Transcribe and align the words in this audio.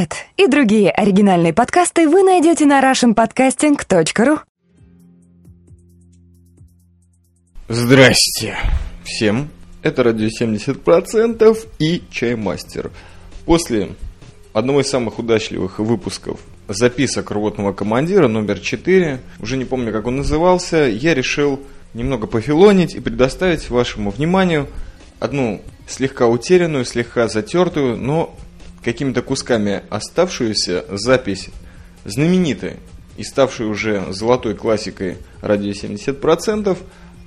Этот 0.00 0.16
и 0.38 0.46
другие 0.46 0.90
оригинальные 0.90 1.52
подкасты 1.52 2.08
вы 2.08 2.22
найдете 2.22 2.64
на 2.64 2.80
russianpodcasting.ru 2.80 4.38
Здрасте 7.68 8.56
всем. 9.04 9.50
Это 9.82 10.02
радио 10.02 10.28
70% 10.28 11.58
и 11.78 12.02
Чаймастер. 12.10 12.90
После 13.44 13.90
одного 14.54 14.80
из 14.80 14.88
самых 14.88 15.18
удачливых 15.18 15.80
выпусков 15.80 16.40
записок 16.66 17.30
рвотного 17.30 17.74
командира 17.74 18.26
номер 18.26 18.58
4, 18.58 19.20
уже 19.38 19.56
не 19.58 19.66
помню, 19.66 19.92
как 19.92 20.06
он 20.06 20.16
назывался, 20.16 20.88
я 20.88 21.12
решил 21.12 21.60
немного 21.92 22.26
пофилонить 22.26 22.94
и 22.94 23.00
предоставить 23.00 23.68
вашему 23.68 24.12
вниманию 24.12 24.66
одну 25.18 25.60
слегка 25.86 26.26
утерянную, 26.26 26.86
слегка 26.86 27.28
затертую, 27.28 27.98
но 27.98 28.34
какими-то 28.84 29.22
кусками 29.22 29.82
оставшуюся 29.90 30.84
запись 30.88 31.50
знаменитой 32.04 32.76
и 33.16 33.24
ставшей 33.24 33.66
уже 33.66 34.06
золотой 34.10 34.54
классикой 34.54 35.18
радио 35.42 35.70
70%, 35.70 36.76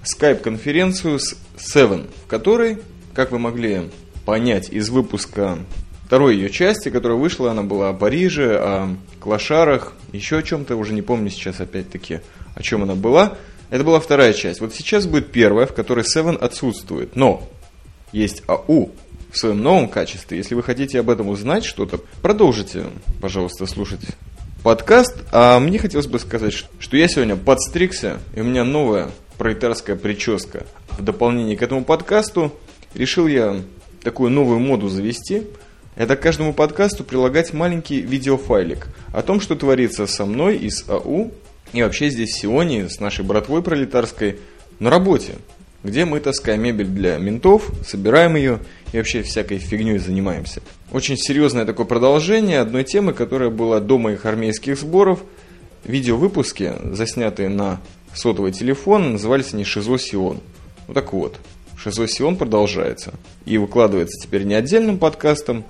скайп-конференцию 0.04 1.20
с 1.20 1.36
Seven, 1.58 2.10
в 2.26 2.28
которой, 2.28 2.80
как 3.14 3.32
вы 3.32 3.40
могли 3.40 3.92
понять 4.26 4.70
из 4.70 4.90
выпуска 4.90 5.60
второй 6.06 6.36
ее 6.36 6.50
части, 6.50 6.90
которая 6.90 7.18
вышла, 7.18 7.52
она 7.52 7.64
была 7.64 7.90
о 7.90 7.94
Париже, 7.94 8.58
о 8.58 8.96
клошарах, 9.20 9.94
еще 10.12 10.40
о 10.40 10.44
чем-то, 10.44 10.76
уже 10.76 10.94
не 10.94 11.02
помню 11.02 11.30
сейчас 11.30 11.60
опять-таки, 11.60 12.22
о 12.56 12.62
чем 12.62 12.84
она 12.84 12.96
была. 12.96 13.38
Это 13.70 13.84
была 13.84 14.00
вторая 14.00 14.34
часть. 14.34 14.62
Вот 14.62 14.74
сейчас 14.74 15.08
будет 15.08 15.32
первая, 15.32 15.66
в 15.66 15.74
которой 15.74 16.06
Seven 16.06 16.38
отсутствует. 16.38 17.16
Но 17.16 17.50
есть 18.12 18.44
АУ 18.48 18.92
в 19.34 19.38
своем 19.38 19.62
новом 19.62 19.90
качестве. 19.90 20.38
Если 20.38 20.54
вы 20.54 20.62
хотите 20.62 21.00
об 21.00 21.10
этом 21.10 21.28
узнать 21.28 21.66
что-то, 21.66 22.00
продолжите, 22.22 22.86
пожалуйста, 23.20 23.66
слушать 23.66 24.02
подкаст. 24.62 25.16
А 25.32 25.60
мне 25.60 25.80
хотелось 25.80 26.08
бы 26.08 26.20
сказать, 26.20 26.66
что 26.80 26.98
я 26.98 27.08
сегодня 27.08 27.36
подстригся, 27.36 28.20
и 28.36 28.42
у 28.42 28.44
меня 28.44 28.64
новая 28.64 29.10
пролетарская 29.40 29.96
прическа. 29.96 30.66
В 30.92 31.04
дополнение 31.04 31.58
к 31.58 31.64
этому 31.64 31.84
подкасту 31.84 32.54
решил 32.94 33.28
я 33.28 33.60
такую 34.04 34.30
новую 34.30 34.60
моду 34.60 34.88
завести. 34.88 35.44
Это 35.96 36.16
к 36.16 36.22
каждому 36.22 36.54
подкасту 36.54 37.04
прилагать 37.04 37.54
маленький 37.54 38.02
видеофайлик 38.02 38.88
о 39.14 39.24
том, 39.24 39.42
что 39.42 39.56
творится 39.56 40.06
со 40.06 40.26
мной 40.26 40.58
из 40.58 40.88
АУ 40.88 41.32
и 41.72 41.82
вообще 41.82 42.10
здесь 42.10 42.34
в 42.34 42.40
Сионе 42.40 42.88
с 42.88 43.00
нашей 43.00 43.26
братвой 43.26 43.64
пролетарской 43.64 44.38
на 44.80 44.92
работе, 44.92 45.36
где 45.84 46.06
мы 46.06 46.20
таскаем 46.20 46.62
мебель 46.62 46.88
для 46.88 47.18
ментов, 47.18 47.70
собираем 47.86 48.36
ее 48.36 48.60
и 48.92 48.98
вообще 48.98 49.22
всякой 49.22 49.58
фигней 49.58 49.98
занимаемся. 49.98 50.62
Очень 50.92 51.18
серьезное 51.18 51.66
такое 51.66 51.86
продолжение 51.86 52.60
одной 52.60 52.84
темы, 52.84 53.14
которая 53.14 53.50
была 53.50 53.80
до 53.80 53.98
моих 53.98 54.26
армейских 54.26 54.78
сборов. 54.78 55.24
Видеовыпуски, 55.84 56.74
заснятые 56.94 57.50
на 57.50 57.82
сотовый 58.16 58.54
телефон, 58.54 59.14
назывались 59.14 59.54
они 59.54 59.66
«Шизо 59.66 59.98
Сион». 59.98 60.40
Ну 60.88 60.94
так 60.94 61.12
вот, 61.12 61.40
«Шизо 61.78 62.08
Сион» 62.08 62.38
продолжается. 62.38 63.14
И 63.46 63.58
выкладывается 63.58 64.22
теперь 64.22 64.44
не 64.44 64.54
отдельным 64.54 64.98
подкастом, 64.98 65.66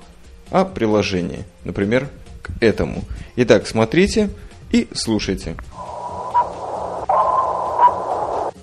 а 0.52 0.66
приложение. 0.66 1.46
Например, 1.64 2.10
к 2.44 2.52
этому. 2.62 3.04
Итак, 3.38 3.66
смотрите 3.66 4.30
и 4.72 4.88
слушайте 4.94 5.56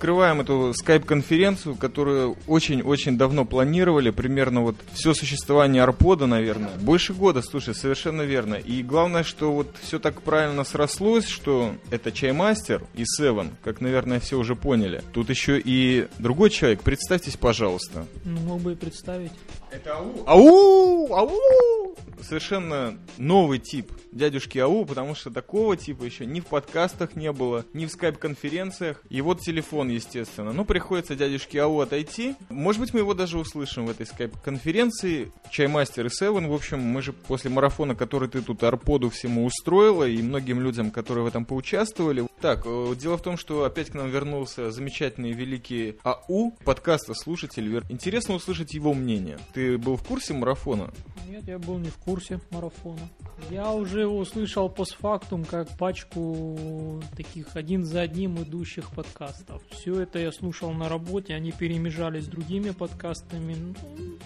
открываем 0.01 0.41
эту 0.41 0.73
скайп-конференцию, 0.73 1.75
которую 1.75 2.35
очень-очень 2.47 3.19
давно 3.19 3.45
планировали, 3.45 4.09
примерно 4.09 4.61
вот 4.61 4.75
все 4.93 5.13
существование 5.13 5.83
Арпода, 5.83 6.25
наверное. 6.25 6.71
Больше 6.79 7.13
года, 7.13 7.43
слушай, 7.43 7.75
совершенно 7.75 8.23
верно. 8.23 8.55
И 8.55 8.81
главное, 8.81 9.23
что 9.23 9.51
вот 9.51 9.67
все 9.79 9.99
так 9.99 10.23
правильно 10.23 10.63
срослось, 10.63 11.27
что 11.27 11.75
это 11.91 12.11
Чаймастер 12.11 12.81
и 12.95 13.03
Севен, 13.05 13.51
как, 13.63 13.79
наверное, 13.79 14.19
все 14.19 14.39
уже 14.39 14.55
поняли. 14.55 15.03
Тут 15.13 15.29
еще 15.29 15.61
и 15.63 16.07
другой 16.17 16.49
человек. 16.49 16.81
Представьтесь, 16.81 17.37
пожалуйста. 17.37 18.07
Ну, 18.25 18.39
мог 18.39 18.61
бы 18.61 18.71
и 18.71 18.75
представить. 18.75 19.33
Это 19.69 19.97
АУ. 19.97 20.23
АУ! 20.25 21.13
АУ! 21.13 21.90
Совершенно 22.21 22.97
новый 23.17 23.59
тип 23.59 23.91
дядюшки 24.11 24.57
АУ, 24.59 24.85
потому 24.85 25.15
что 25.15 25.31
такого 25.31 25.77
типа 25.77 26.03
еще 26.03 26.25
ни 26.25 26.39
в 26.39 26.45
подкастах 26.45 27.15
не 27.15 27.31
было, 27.31 27.65
ни 27.73 27.85
в 27.85 27.91
скайп-конференциях. 27.91 29.01
И 29.09 29.21
вот 29.21 29.39
телефон, 29.41 29.89
естественно. 29.89 30.53
Ну, 30.53 30.65
приходится 30.65 31.15
дядюшке 31.15 31.61
АУ 31.61 31.79
отойти. 31.79 32.35
Может 32.49 32.81
быть, 32.81 32.93
мы 32.93 32.99
его 32.99 33.13
даже 33.13 33.37
услышим 33.37 33.85
в 33.85 33.89
этой 33.89 34.05
скайп-конференции. 34.05 35.31
Чаймастер 35.49 36.05
и 36.05 36.09
Севен, 36.09 36.47
в 36.47 36.53
общем, 36.53 36.79
мы 36.79 37.01
же 37.01 37.13
после 37.13 37.49
марафона, 37.49 37.95
который 37.95 38.29
ты 38.29 38.41
тут 38.41 38.63
Арподу 38.63 39.09
всему 39.09 39.45
устроила, 39.45 40.07
и 40.07 40.21
многим 40.21 40.61
людям, 40.61 40.91
которые 40.91 41.23
в 41.23 41.27
этом 41.27 41.45
поучаствовали. 41.45 42.27
Так, 42.41 42.63
э, 42.65 42.95
дело 42.99 43.17
в 43.17 43.21
том, 43.21 43.37
что 43.37 43.63
опять 43.63 43.89
к 43.89 43.93
нам 43.93 44.09
вернулся 44.09 44.71
замечательный 44.71 45.31
великий 45.31 45.97
АУ, 46.03 46.51
подкаста 46.63 47.13
слушатель. 47.13 47.81
Интересно 47.89 48.35
услышать 48.35 48.73
его 48.73 48.93
мнение. 48.93 49.37
Ты 49.53 49.77
был 49.77 49.95
в 49.95 50.03
курсе 50.03 50.33
марафона? 50.33 50.91
Нет, 51.27 51.43
я 51.47 51.59
был 51.59 51.77
не 51.77 51.89
в 51.89 51.97
курсе 51.97 52.10
марафона. 52.51 53.09
Я 53.49 53.71
уже 53.71 54.07
услышал 54.07 54.69
постфактум 54.69 55.43
как 55.43 55.67
пачку 55.77 57.01
таких 57.15 57.55
один 57.55 57.83
за 57.83 58.01
одним 58.01 58.41
идущих 58.41 58.89
подкастов. 58.91 59.61
Все 59.71 60.01
это 60.01 60.19
я 60.19 60.31
слушал 60.31 60.71
на 60.71 60.87
работе, 60.89 61.33
они 61.33 61.51
перемежались 61.51 62.25
с 62.25 62.27
другими 62.27 62.69
подкастами. 62.69 63.55
Ну, 63.55 63.75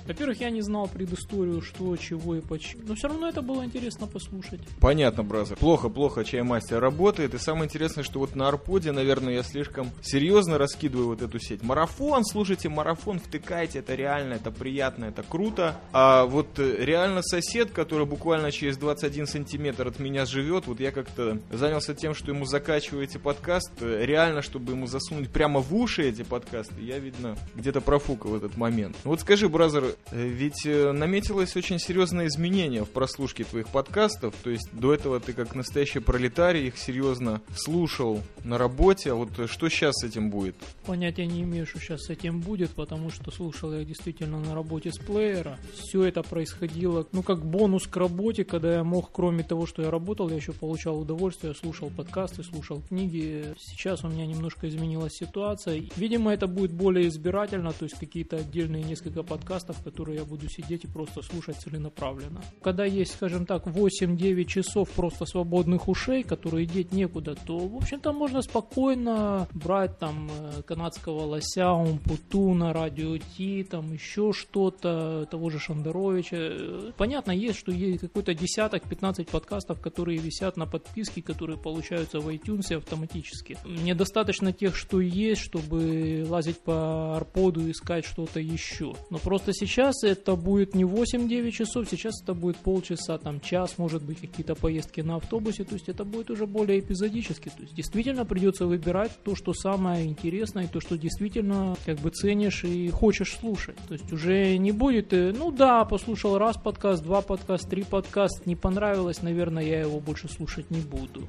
во-первых, 0.07 0.41
я 0.41 0.49
не 0.49 0.61
знал 0.61 0.87
предысторию, 0.87 1.61
что, 1.61 1.95
чего 1.97 2.35
и 2.35 2.41
почему. 2.41 2.83
Но 2.87 2.95
все 2.95 3.07
равно 3.07 3.29
это 3.29 3.41
было 3.41 3.63
интересно 3.63 4.07
послушать. 4.07 4.61
Понятно, 4.79 5.23
бразер. 5.23 5.57
Плохо-плохо 5.57 6.23
чаймастер 6.23 6.79
работает. 6.79 7.33
И 7.33 7.37
самое 7.37 7.65
интересное, 7.65 8.03
что 8.03 8.19
вот 8.19 8.35
на 8.35 8.47
Арподе, 8.47 8.91
наверное, 8.91 9.35
я 9.35 9.43
слишком 9.43 9.91
серьезно 10.01 10.57
раскидываю 10.57 11.07
вот 11.07 11.21
эту 11.21 11.39
сеть. 11.39 11.63
Марафон, 11.63 12.23
слушайте, 12.25 12.69
марафон, 12.69 13.19
втыкайте, 13.19 13.79
это 13.79 13.95
реально, 13.95 14.35
это 14.35 14.51
приятно, 14.51 15.05
это 15.05 15.23
круто. 15.23 15.79
А 15.93 16.25
вот 16.25 16.59
э, 16.59 16.75
реально 16.79 17.21
сосед, 17.21 17.71
который 17.75 18.07
буквально 18.07 18.51
через 18.51 18.77
21 18.77 19.27
сантиметр 19.27 19.87
от 19.87 19.99
меня 19.99 20.25
живет, 20.25 20.65
вот 20.65 20.79
я 20.79 20.91
как-то 20.91 21.37
занялся 21.51 21.93
тем, 21.93 22.15
что 22.15 22.31
ему 22.31 22.45
закачиваю 22.45 23.03
эти 23.03 23.17
подкасты, 23.17 24.05
реально, 24.05 24.41
чтобы 24.41 24.73
ему 24.73 24.87
засунуть 24.87 25.29
прямо 25.29 25.59
в 25.59 25.75
уши 25.75 26.09
эти 26.09 26.23
подкасты, 26.23 26.81
я, 26.81 26.97
видно, 26.97 27.37
где-то 27.55 27.81
профукал 27.81 28.35
этот 28.35 28.57
момент. 28.57 28.95
Вот 29.03 29.21
скажи, 29.21 29.49
бразер, 29.49 29.95
э, 30.11 30.27
ведь 30.27 30.65
э, 30.65 30.91
наметилось 30.91 31.55
очень 31.55 31.77
серьезное 31.77 32.27
изменение 32.27 32.83
в 32.85 32.89
прослушке 32.89 33.43
твоих 33.43 33.67
подкастов, 33.67 34.33
то 34.43 34.49
есть 34.49 34.69
до 34.71 34.93
этого 34.93 35.19
ты 35.19 35.33
как 35.33 35.53
настоящий 35.53 35.99
пролетарий 35.99 36.67
их 36.67 36.77
серьезно 36.77 37.41
слушал 37.55 38.21
на 38.43 38.57
работе, 38.57 39.11
а 39.11 39.15
вот 39.15 39.29
что 39.49 39.69
сейчас 39.69 39.95
с 39.97 40.03
этим 40.03 40.29
будет? 40.29 40.55
Понятия 40.85 41.25
не 41.25 41.43
имею, 41.43 41.65
что 41.65 41.79
сейчас 41.79 42.03
с 42.05 42.09
этим 42.09 42.39
будет, 42.39 42.71
потому 42.71 43.09
что 43.09 43.31
слушал 43.31 43.73
я 43.73 43.83
действительно 43.83 44.39
на 44.39 44.55
работе 44.55 44.91
с 44.91 44.97
плеера. 44.97 45.57
Все 45.73 46.03
это 46.03 46.23
происходило, 46.23 47.05
ну, 47.11 47.23
как 47.23 47.43
бонус 47.65 47.87
к 47.87 47.97
работе, 47.97 48.43
когда 48.43 48.75
я 48.75 48.83
мог, 48.83 49.11
кроме 49.11 49.41
того, 49.41 49.65
что 49.65 49.81
я 49.81 49.89
работал, 49.89 50.29
я 50.29 50.35
еще 50.35 50.53
получал 50.53 50.99
удовольствие, 50.99 51.55
слушал 51.55 51.89
подкасты, 51.89 52.43
слушал 52.43 52.79
книги. 52.79 53.43
Сейчас 53.57 54.03
у 54.03 54.07
меня 54.07 54.27
немножко 54.27 54.69
изменилась 54.69 55.13
ситуация. 55.13 55.81
Видимо, 55.95 56.31
это 56.31 56.45
будет 56.45 56.71
более 56.71 57.07
избирательно, 57.07 57.71
то 57.71 57.85
есть 57.85 57.95
какие-то 57.99 58.37
отдельные 58.37 58.83
несколько 58.83 59.23
подкастов, 59.23 59.83
которые 59.83 60.19
я 60.19 60.25
буду 60.25 60.47
сидеть 60.47 60.83
и 60.83 60.87
просто 60.87 61.23
слушать 61.23 61.55
целенаправленно. 61.55 62.43
Когда 62.61 62.85
есть, 62.85 63.13
скажем 63.13 63.47
так, 63.47 63.65
8-9 63.65 64.45
часов 64.45 64.91
просто 64.91 65.25
свободных 65.25 65.87
ушей, 65.87 66.21
которые 66.21 66.67
деть 66.67 66.91
некуда, 66.91 67.35
то, 67.47 67.57
в 67.57 67.77
общем-то, 67.77 68.13
можно 68.13 68.43
спокойно 68.43 69.47
брать 69.55 69.97
там 69.97 70.29
э, 70.29 70.61
канадского 70.61 71.21
лося, 71.21 71.71
умпутуна, 71.71 72.73
радио 72.73 73.17
Ти, 73.17 73.63
там 73.63 73.91
еще 73.91 74.33
что-то, 74.33 75.25
того 75.31 75.49
же 75.49 75.57
Шандаровича. 75.57 76.93
Понятно, 76.95 77.31
есть, 77.45 77.59
что 77.59 77.71
есть 77.71 78.01
какой-то 78.01 78.33
десяток, 78.33 78.83
15 78.87 79.27
подкастов, 79.27 79.81
которые 79.81 80.17
висят 80.19 80.57
на 80.57 80.65
подписке, 80.65 81.21
которые 81.21 81.57
получаются 81.57 82.19
в 82.19 82.29
iTunes 82.29 82.75
автоматически. 82.75 83.57
Мне 83.65 83.95
достаточно 83.95 84.51
тех, 84.53 84.75
что 84.75 84.99
есть, 84.99 85.41
чтобы 85.41 86.25
лазить 86.27 86.59
по 86.59 87.15
арподу 87.15 87.67
и 87.67 87.71
искать 87.71 88.05
что-то 88.05 88.39
еще. 88.39 88.93
Но 89.09 89.17
просто 89.19 89.53
сейчас 89.53 90.03
это 90.03 90.35
будет 90.35 90.75
не 90.75 90.83
8-9 90.83 91.51
часов, 91.51 91.87
сейчас 91.89 92.21
это 92.21 92.33
будет 92.33 92.57
полчаса, 92.57 93.17
там 93.17 93.39
час, 93.39 93.77
может 93.77 94.03
быть 94.03 94.19
какие-то 94.19 94.55
поездки 94.55 95.01
на 95.01 95.17
автобусе, 95.17 95.63
то 95.63 95.73
есть 95.73 95.89
это 95.89 96.03
будет 96.03 96.29
уже 96.29 96.45
более 96.45 96.79
эпизодически. 96.79 97.49
То 97.49 97.61
есть 97.61 97.75
действительно 97.75 98.25
придется 98.25 98.65
выбирать 98.65 99.11
то, 99.23 99.35
что 99.35 99.53
самое 99.53 100.05
интересное, 100.05 100.67
то, 100.67 100.79
что 100.79 100.97
действительно 100.97 101.75
как 101.85 101.99
бы 101.99 102.09
ценишь 102.09 102.63
и 102.63 102.89
хочешь 102.89 103.33
слушать. 103.39 103.77
То 103.87 103.93
есть 103.93 104.11
уже 104.11 104.57
не 104.57 104.71
будет, 104.71 105.13
э, 105.13 105.33
ну 105.37 105.51
да, 105.51 105.85
послушал 105.85 106.37
раз 106.37 106.57
подкаст, 106.57 107.03
два 107.03 107.21
подкаст, 107.37 107.69
три 107.69 107.83
подкаст, 107.83 108.45
не 108.45 108.55
понравилось, 108.55 109.21
наверное, 109.21 109.61
я 109.63 109.81
его 109.81 109.99
больше 109.99 110.29
слушать 110.29 110.71
не 110.71 110.79
буду. 110.79 111.23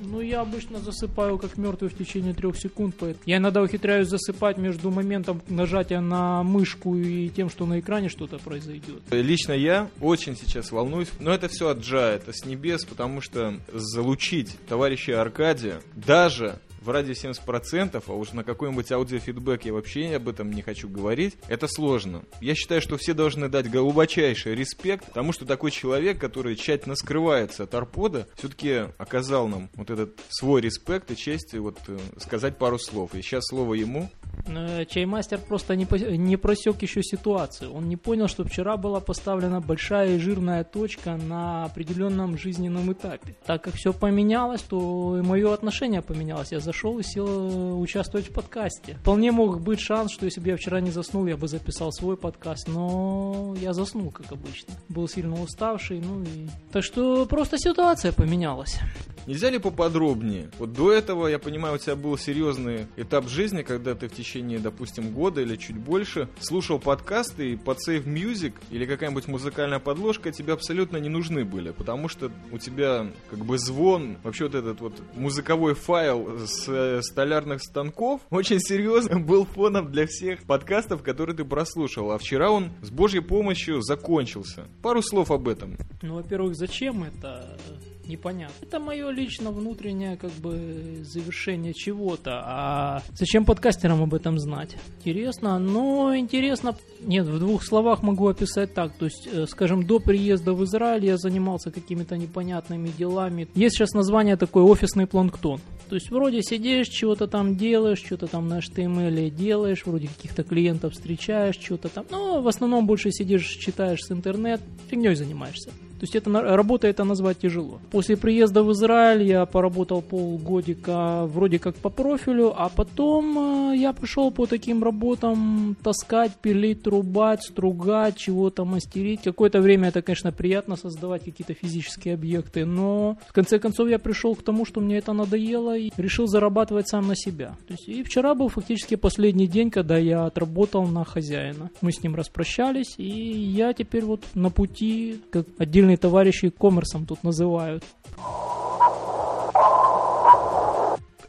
Ну, 0.00 0.20
я 0.20 0.40
обычно 0.42 0.78
засыпаю 0.78 1.36
как 1.38 1.56
мертвый 1.58 1.90
в 1.90 1.96
течение 1.98 2.32
трех 2.34 2.56
секунд. 2.56 2.94
поэт- 2.96 3.18
Я 3.26 3.36
иногда 3.38 3.60
ухитряюсь 3.62 4.08
засыпать 4.08 4.56
между 4.58 4.90
моментом 4.90 5.42
нажатия 5.48 6.00
на 6.00 6.42
мышку 6.42 6.94
и 6.96 7.28
тем, 7.30 7.50
что 7.50 7.66
на 7.66 7.80
экране 7.80 8.08
что-то 8.08 8.38
произойдет. 8.38 9.02
Лично 9.10 9.52
я 9.52 9.88
очень 10.00 10.36
сейчас 10.36 10.72
волнуюсь, 10.72 11.08
но 11.20 11.32
это 11.32 11.48
все 11.48 11.68
от 11.68 11.80
Джа, 11.80 12.12
это 12.12 12.32
с 12.32 12.44
небес, 12.46 12.84
потому 12.86 13.20
что 13.20 13.54
залучить 13.72 14.56
товарища 14.68 15.20
Аркадия 15.20 15.80
даже 15.94 16.58
в 16.84 16.90
радио 16.90 17.12
70%, 17.12 18.02
а 18.06 18.12
уж 18.12 18.32
на 18.32 18.44
какой-нибудь 18.44 18.92
аудиофидбэк 18.92 19.64
я 19.64 19.72
вообще 19.72 20.14
об 20.14 20.28
этом 20.28 20.52
не 20.52 20.62
хочу 20.62 20.88
говорить, 20.88 21.36
это 21.48 21.66
сложно. 21.66 22.24
Я 22.40 22.54
считаю, 22.54 22.82
что 22.82 22.96
все 22.98 23.14
должны 23.14 23.48
дать 23.48 23.70
глубочайший 23.70 24.54
респект 24.54 25.12
тому, 25.12 25.32
что 25.32 25.46
такой 25.46 25.70
человек, 25.70 26.20
который 26.20 26.56
тщательно 26.56 26.94
скрывается 26.94 27.64
от 27.64 27.74
Арпода, 27.74 28.28
все-таки 28.36 28.88
оказал 28.98 29.48
нам 29.48 29.70
вот 29.74 29.90
этот 29.90 30.20
свой 30.28 30.60
респект 30.60 31.10
и 31.10 31.16
честь 31.16 31.54
вот 31.54 31.78
э, 31.88 31.98
сказать 32.18 32.58
пару 32.58 32.78
слов. 32.78 33.14
И 33.14 33.22
сейчас 33.22 33.44
слово 33.46 33.74
ему. 33.74 34.10
Э, 34.46 34.84
Чаймастер 34.86 35.38
просто 35.38 35.76
не, 35.76 36.36
просек 36.36 36.82
еще 36.82 37.02
ситуацию. 37.02 37.72
Он 37.72 37.88
не 37.88 37.96
понял, 37.96 38.28
что 38.28 38.44
вчера 38.44 38.76
была 38.76 39.00
поставлена 39.00 39.60
большая 39.60 40.16
и 40.16 40.18
жирная 40.18 40.64
точка 40.64 41.16
на 41.16 41.64
определенном 41.64 42.36
жизненном 42.38 42.92
этапе. 42.92 43.36
Так 43.46 43.64
как 43.64 43.74
все 43.74 43.92
поменялось, 43.92 44.62
то 44.62 45.18
и 45.18 45.22
мое 45.22 45.52
отношение 45.52 46.02
поменялось. 46.02 46.52
Я 46.52 46.60
зашел 46.60 46.98
и 46.98 47.02
сел 47.02 47.26
э, 47.26 47.72
участвовать 47.74 48.28
в 48.28 48.32
подкасте. 48.32 48.96
Вполне 49.00 49.32
мог 49.32 49.60
быть 49.60 49.80
шанс, 49.80 50.12
что 50.12 50.24
если 50.24 50.40
бы 50.40 50.48
я 50.48 50.56
вчера 50.56 50.80
не 50.80 50.90
заснул, 50.90 51.26
я 51.26 51.36
бы 51.36 51.48
записал 51.48 51.92
свой 51.92 52.16
подкаст, 52.16 52.68
но 52.68 53.54
я 53.60 53.72
заснул, 53.72 54.10
как 54.10 54.32
обычно. 54.32 54.74
Был 54.88 55.08
сильно 55.08 55.40
уставший, 55.40 56.00
ну 56.00 56.22
и... 56.22 56.48
Так 56.72 56.84
что 56.84 57.26
просто 57.26 57.58
ситуация 57.58 58.12
поменялась. 58.12 58.78
Нельзя 59.26 59.48
ли 59.48 59.58
поподробнее? 59.58 60.50
Вот 60.58 60.72
до 60.72 60.92
этого, 60.92 61.28
я 61.28 61.38
понимаю, 61.38 61.76
у 61.76 61.78
тебя 61.78 61.96
был 61.96 62.18
серьезный 62.18 62.86
этап 62.96 63.26
жизни, 63.28 63.62
когда 63.62 63.94
ты 63.94 64.08
в 64.08 64.12
течение, 64.12 64.23
допустим, 64.58 65.10
года 65.10 65.40
или 65.40 65.56
чуть 65.56 65.76
больше 65.76 66.28
слушал 66.40 66.78
подкасты, 66.78 67.52
и 67.52 67.56
под 67.56 67.78
Save 67.86 68.04
Music 68.04 68.54
или 68.70 68.86
какая-нибудь 68.86 69.28
музыкальная 69.28 69.78
подложка 69.78 70.32
тебе 70.32 70.52
абсолютно 70.52 70.96
не 70.96 71.08
нужны 71.08 71.44
были, 71.44 71.70
потому 71.70 72.08
что 72.08 72.30
у 72.50 72.58
тебя 72.58 73.10
как 73.30 73.40
бы 73.44 73.58
звон, 73.58 74.16
вообще 74.22 74.44
вот 74.44 74.54
этот 74.54 74.80
вот 74.80 75.02
музыковой 75.14 75.74
файл 75.74 76.46
с 76.46 76.68
э, 76.68 77.02
столярных 77.02 77.62
станков 77.62 78.20
очень 78.30 78.60
серьезно 78.60 79.20
был 79.20 79.44
фоном 79.44 79.90
для 79.92 80.06
всех 80.06 80.42
подкастов, 80.44 81.02
которые 81.02 81.36
ты 81.36 81.44
прослушал, 81.44 82.10
а 82.12 82.18
вчера 82.18 82.50
он 82.50 82.72
с 82.82 82.90
божьей 82.90 83.20
помощью 83.20 83.82
закончился. 83.82 84.64
Пару 84.82 85.02
слов 85.02 85.30
об 85.30 85.48
этом. 85.48 85.76
Ну, 86.02 86.14
во-первых, 86.14 86.54
зачем 86.56 87.04
это? 87.04 87.58
Непонятно. 88.06 88.54
Это 88.62 88.80
мое 88.80 89.10
лично 89.10 89.50
внутреннее 89.50 90.16
как 90.16 90.30
бы 90.32 91.02
завершение 91.02 91.72
чего-то. 91.72 92.42
А 92.44 93.02
зачем 93.14 93.44
подкастерам 93.44 94.02
об 94.02 94.14
этом 94.14 94.38
знать? 94.38 94.76
Интересно, 94.98 95.58
но 95.58 96.16
интересно... 96.16 96.76
Нет, 97.00 97.26
в 97.26 97.38
двух 97.38 97.64
словах 97.64 98.02
могу 98.02 98.28
описать 98.28 98.74
так. 98.74 98.92
То 98.92 99.06
есть, 99.06 99.28
э, 99.30 99.46
скажем, 99.46 99.86
до 99.86 99.98
приезда 99.98 100.54
в 100.54 100.64
Израиль 100.64 101.04
я 101.04 101.16
занимался 101.16 101.70
какими-то 101.70 102.16
непонятными 102.16 102.88
делами. 102.88 103.48
Есть 103.54 103.76
сейчас 103.76 103.92
название 103.92 104.36
такое 104.36 104.64
«офисный 104.64 105.06
планктон». 105.06 105.60
То 105.88 105.96
есть, 105.96 106.10
вроде 106.10 106.42
сидишь, 106.42 106.88
чего-то 106.88 107.26
там 107.26 107.56
делаешь, 107.56 108.02
что-то 108.04 108.26
там 108.26 108.48
на 108.48 108.58
HTML 108.58 109.30
делаешь, 109.30 109.84
вроде 109.84 110.08
каких-то 110.08 110.42
клиентов 110.42 110.94
встречаешь, 110.94 111.56
что-то 111.60 111.88
там. 111.88 112.06
Но 112.10 112.40
в 112.40 112.48
основном 112.48 112.86
больше 112.86 113.10
сидишь, 113.12 113.46
читаешь 113.46 114.00
с 114.00 114.10
интернет, 114.10 114.60
фигней 114.88 115.14
занимаешься. 115.14 115.70
То 116.04 116.06
есть 116.06 116.16
это 116.16 116.30
работа 116.30 116.86
это 116.86 117.04
назвать 117.04 117.38
тяжело. 117.38 117.80
После 117.90 118.18
приезда 118.18 118.62
в 118.62 118.70
Израиль 118.72 119.22
я 119.22 119.46
поработал 119.46 120.02
полгодика 120.02 121.24
вроде 121.24 121.58
как 121.58 121.76
по 121.76 121.88
профилю, 121.88 122.52
а 122.54 122.68
потом 122.68 123.72
э, 123.72 123.76
я 123.78 123.94
пошел 123.94 124.30
по 124.30 124.44
таким 124.44 124.84
работам 124.84 125.78
таскать, 125.82 126.32
пилить, 126.42 126.82
трубать, 126.82 127.42
стругать, 127.42 128.18
чего-то 128.18 128.66
мастерить. 128.66 129.22
Какое-то 129.22 129.62
время 129.62 129.88
это, 129.88 130.02
конечно, 130.02 130.30
приятно 130.30 130.76
создавать 130.76 131.24
какие-то 131.24 131.54
физические 131.54 132.12
объекты, 132.12 132.66
но 132.66 133.16
в 133.26 133.32
конце 133.32 133.58
концов 133.58 133.88
я 133.88 133.98
пришел 133.98 134.34
к 134.34 134.42
тому, 134.42 134.66
что 134.66 134.82
мне 134.82 134.98
это 134.98 135.14
надоело 135.14 135.74
и 135.74 135.90
решил 135.96 136.26
зарабатывать 136.26 136.86
сам 136.86 137.08
на 137.08 137.16
себя. 137.16 137.56
То 137.66 137.72
есть, 137.72 137.88
и 137.88 138.02
вчера 138.02 138.34
был 138.34 138.48
фактически 138.48 138.96
последний 138.96 139.46
день, 139.46 139.70
когда 139.70 139.96
я 139.96 140.26
отработал 140.26 140.86
на 140.86 141.02
хозяина. 141.06 141.70
Мы 141.80 141.92
с 141.92 142.02
ним 142.02 142.14
распрощались, 142.14 142.94
и 142.98 143.08
я 143.08 143.72
теперь 143.72 144.04
вот 144.04 144.20
на 144.34 144.50
пути, 144.50 145.22
как 145.30 145.46
отдельные 145.94 145.96
товарищи 145.96 146.50
коммерсом 146.50 147.06
тут 147.06 147.22
называют. 147.22 147.84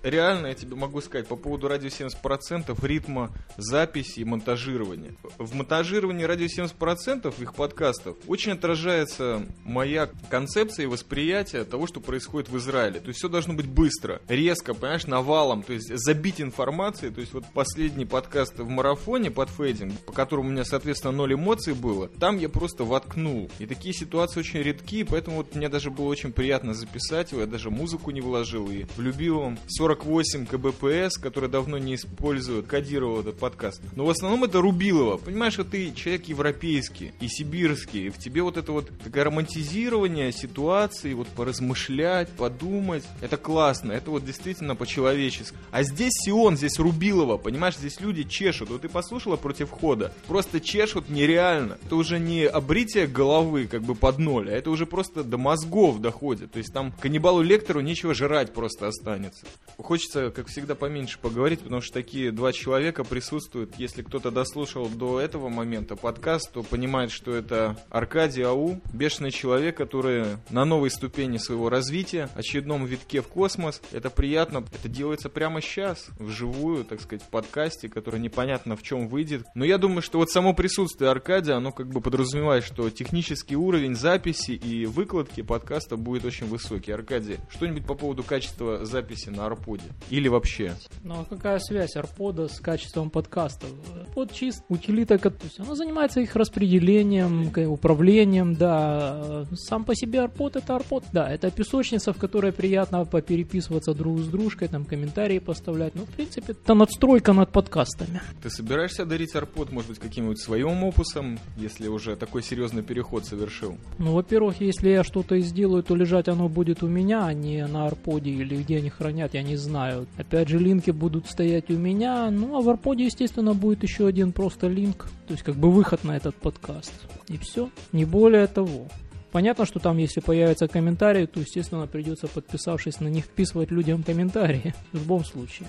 Реально, 0.06 0.48
я 0.48 0.54
тебе 0.54 0.75
могу 0.75 1.02
сказать, 1.02 1.28
по 1.28 1.36
поводу 1.36 1.68
радио 1.68 1.88
70% 1.90 2.78
ритма 2.86 3.31
записи 3.57 4.19
и 4.19 4.24
монтажирования. 4.24 5.16
В 5.38 5.56
монтажировании 5.56 6.24
радио 6.24 6.46
70% 6.46 7.34
их 7.42 7.56
подкастов 7.56 8.16
очень 8.28 8.54
отражается 8.54 9.46
моя 9.63 10.10
концепция 10.30 10.84
и 10.84 10.88
восприятие 10.88 11.63
того, 11.63 11.88
что 11.88 12.00
происходит 12.00 12.50
в 12.50 12.57
Израиле. 12.57 13.00
То 13.00 13.07
есть 13.07 13.19
все 13.19 13.30
должно 13.30 13.54
быть 13.54 13.68
быстро, 13.68 14.22
резко, 14.28 14.74
понимаешь, 14.74 15.07
навалом, 15.07 15.63
то 15.63 15.74
есть 15.74 15.92
забить 15.96 16.40
информацией. 16.40 17.12
То 17.12 17.22
есть 17.22 17.34
вот 17.34 17.46
последний 17.54 18.06
подкаст 18.06 18.60
в 18.60 18.68
марафоне 18.68 19.31
под 19.31 19.50
фейдинг, 19.50 20.00
по 20.01 20.13
которому 20.13 20.50
у 20.50 20.51
меня, 20.51 20.66
соответственно, 20.66 21.13
ноль 21.13 21.34
эмоций 21.34 21.74
было, 21.74 22.08
там 22.08 22.38
я 22.38 22.50
просто 22.50 22.84
воткнул. 22.84 23.50
И 23.60 23.66
такие 23.66 23.94
ситуации 23.94 24.40
очень 24.40 24.62
редки, 24.62 25.04
поэтому 25.04 25.38
вот 25.38 25.56
мне 25.56 25.69
даже 25.69 25.90
было 25.90 26.06
очень 26.06 26.31
приятно 26.31 26.74
записать 26.74 27.31
его, 27.31 27.42
я 27.42 27.48
даже 27.48 27.72
музыку 27.72 28.12
не 28.12 28.22
вложил 28.22 28.69
и 28.69 28.86
в 28.96 29.00
любимом 29.00 29.58
48 29.96 30.46
КБПС, 30.46 31.18
который 31.18 31.50
давно 31.50 31.78
не 31.78 31.96
используют, 31.96 32.68
кодировал 32.68 33.22
этот 33.22 33.38
подкаст. 33.38 33.82
Но 33.96 34.06
в 34.06 34.10
основном 34.10 34.44
это 34.44 34.62
Рубилова. 34.62 35.18
Понимаешь, 35.18 35.54
что 35.54 35.64
ты 35.64 35.92
человек 35.94 36.26
европейский 36.26 37.14
и 37.20 37.28
сибирский, 37.28 38.08
и 38.08 38.10
в 38.10 38.18
тебе 38.18 38.42
вот 38.42 38.58
это 38.58 38.72
вот 38.72 38.90
такое 39.04 39.24
романтизирование 39.24 40.32
ситуации, 40.32 41.14
вот 41.14 41.28
поразмышлять, 41.30 42.30
подумать. 42.30 43.04
Это 43.22 43.38
классно, 43.38 43.92
это 43.92 44.12
вот 44.12 44.26
действительно 44.26 44.76
по-человечески. 44.76 45.56
А 45.72 45.84
здесь 45.84 46.14
Сион, 46.26 46.58
здесь 46.58 46.80
Рубилова, 46.80 47.38
понимаешь, 47.38 47.78
здесь 47.78 48.00
люди 48.00 48.24
чешут. 48.24 48.70
Вот 48.70 48.82
ты 48.82 48.90
послушала 48.90 49.38
против 49.38 49.70
хода, 49.70 50.14
просто 50.28 50.60
чешут 50.60 51.10
нереально. 51.10 51.78
Это 51.86 51.96
уже 51.96 52.20
не 52.20 52.46
обритие 52.46 53.08
головы 53.08 53.68
как 53.68 53.84
бы 53.84 53.96
под 53.96 54.20
ноль, 54.20 54.50
а 54.50 54.54
это 54.54 54.70
уже 54.70 54.86
просто 54.86 55.24
до 55.24 55.38
мозгов 55.38 56.02
доходит. 56.02 56.52
То 56.52 56.60
есть 56.60 56.74
там 56.74 56.92
каннибалу 56.92 57.42
лектору 57.42 57.82
нечего 57.82 58.14
жрать 58.14 58.54
просто 58.54 58.88
останется. 58.88 59.46
Хочется, 59.86 60.32
как 60.32 60.48
всегда, 60.48 60.74
поменьше 60.74 61.20
поговорить, 61.20 61.60
потому 61.60 61.80
что 61.80 61.94
такие 61.94 62.32
два 62.32 62.52
человека 62.52 63.04
присутствуют. 63.04 63.76
Если 63.78 64.02
кто-то 64.02 64.32
дослушал 64.32 64.90
до 64.90 65.20
этого 65.20 65.48
момента 65.48 65.96
подкаст, 65.96 66.52
то 66.52 66.64
понимает, 66.64 67.12
что 67.12 67.36
это 67.36 67.78
Аркадий 67.92 68.42
Ау, 68.42 68.82
бешеный 68.94 69.30
человек, 69.30 69.78
который 69.78 70.38
на 70.50 70.65
новой 70.65 70.89
ступени 70.89 71.38
своего 71.38 71.70
развития, 71.70 72.30
очередном 72.34 72.88
витке 72.88 73.22
в 73.22 73.27
космос. 73.27 73.80
Это 73.92 74.10
приятно, 74.10 74.65
это 74.74 74.89
делается 74.89 75.30
прямо 75.30 75.62
сейчас, 75.62 76.08
вживую, 76.18 76.84
так 76.84 77.00
сказать, 77.00 77.22
в 77.24 77.30
подкасте, 77.30 77.88
который 77.88 78.20
непонятно 78.20 78.75
в 78.75 78.82
чем 78.82 79.08
выйдет. 79.08 79.46
Но 79.54 79.65
я 79.65 79.77
думаю, 79.77 80.01
что 80.01 80.18
вот 80.18 80.32
само 80.32 80.56
присутствие 80.56 81.12
Аркадия, 81.12 81.58
оно 81.58 81.72
как 81.72 81.89
бы 81.89 82.01
подразумевает, 82.01 82.63
что 82.63 82.89
технический 82.89 83.56
уровень 83.56 83.94
записи 83.94 84.54
и 84.54 84.88
выкладки 84.88 85.42
подкаста 85.42 85.96
будет 85.96 86.25
очень 86.25 86.48
высокий. 86.48 86.92
Аркадий, 86.92 87.38
что-нибудь 87.51 87.86
по 87.86 87.94
поводу 87.94 88.24
качества 88.24 88.84
записи 88.84 89.30
на 89.30 89.46
Арподе? 89.75 89.94
Или 90.10 90.27
вообще? 90.27 90.74
Ну 91.03 91.15
а 91.22 91.25
какая 91.25 91.60
связь 91.60 91.96
арпода 91.96 92.48
с 92.48 92.60
качеством 92.60 93.10
подкастов? 93.10 93.70
Арпод 94.00 94.34
чист, 94.34 94.63
утилита, 94.70 95.17
то 95.17 95.32
есть 95.44 95.60
она 95.60 95.75
занимается 95.75 96.22
их 96.22 96.36
распределением, 96.36 97.51
управлением, 97.72 98.55
да. 98.55 99.46
Сам 99.53 99.84
по 99.84 99.96
себе 99.96 100.22
арпод 100.22 100.55
это 100.55 100.75
арпод, 100.75 101.03
да, 101.12 101.29
это 101.29 101.51
песочница, 101.51 102.13
в 102.13 102.17
которой 102.17 102.51
приятно 102.51 103.05
попереписываться 103.05 103.94
друг 103.94 104.20
с 104.20 104.27
дружкой, 104.27 104.67
там 104.67 104.86
комментарии 104.86 105.39
поставлять. 105.39 105.96
Ну, 105.96 106.05
в 106.05 106.10
принципе, 106.10 106.53
это 106.53 106.74
надстройка 106.74 107.34
над 107.34 107.51
подкастами. 107.51 108.22
Ты 108.41 108.50
собираешься 108.50 109.05
дарить 109.05 109.36
Арпод, 109.36 109.72
может 109.72 109.89
быть, 109.89 110.00
каким-нибудь 110.00 110.39
своим 110.39 110.84
опусом, 110.84 111.39
если 111.58 111.88
уже 111.88 112.15
такой 112.15 112.44
серьезный 112.44 112.84
переход 112.84 113.25
совершил? 113.25 113.77
Ну, 113.98 114.13
во-первых, 114.13 114.62
если 114.62 114.89
я 114.89 115.03
что-то 115.03 115.36
и 115.36 115.41
сделаю, 115.41 115.84
то 115.84 115.96
лежать 115.96 116.27
оно 116.27 116.50
будет 116.50 116.84
у 116.84 116.88
меня, 116.88 117.25
а 117.25 117.34
не 117.34 117.65
на 117.65 117.88
арподе 117.88 118.32
или 118.32 118.55
где 118.55 118.77
они 118.77 118.89
хранят, 118.89 119.34
я 119.34 119.44
не 119.44 119.55
знаю. 119.56 120.08
Опять 120.18 120.50
же, 120.50 120.60
линки 120.60 120.92
будут 120.92 121.28
стоять 121.28 121.70
у 121.70 121.78
меня, 121.78 122.30
ну, 122.32 122.58
а 122.58 122.62
в 122.62 122.70
арподе, 122.70 123.06
естественно, 123.06 123.54
будет 123.54 123.84
еще 123.84 124.08
один 124.08 124.32
просто 124.32 124.68
линк, 124.68 125.08
то 125.28 125.34
есть 125.34 125.44
как 125.44 125.56
бы 125.56 125.72
выход 125.72 126.04
на 126.04 126.16
этот 126.16 126.36
подкаст. 126.36 126.94
И 127.28 127.38
все, 127.38 127.70
не 127.92 128.06
более 128.06 128.48
того. 128.48 128.88
Понятно, 129.32 129.66
что 129.66 129.80
там, 129.80 129.98
если 129.98 130.22
появятся 130.22 130.68
комментарии, 130.68 131.26
то, 131.26 131.42
естественно, 131.42 131.88
придется, 131.88 132.28
подписавшись 132.28 133.02
на 133.02 133.10
них, 133.10 133.26
вписывать 133.26 133.70
людям 133.70 134.02
комментарии 134.02 134.74
в 134.94 134.98
любом 134.98 135.26
случае. 135.26 135.68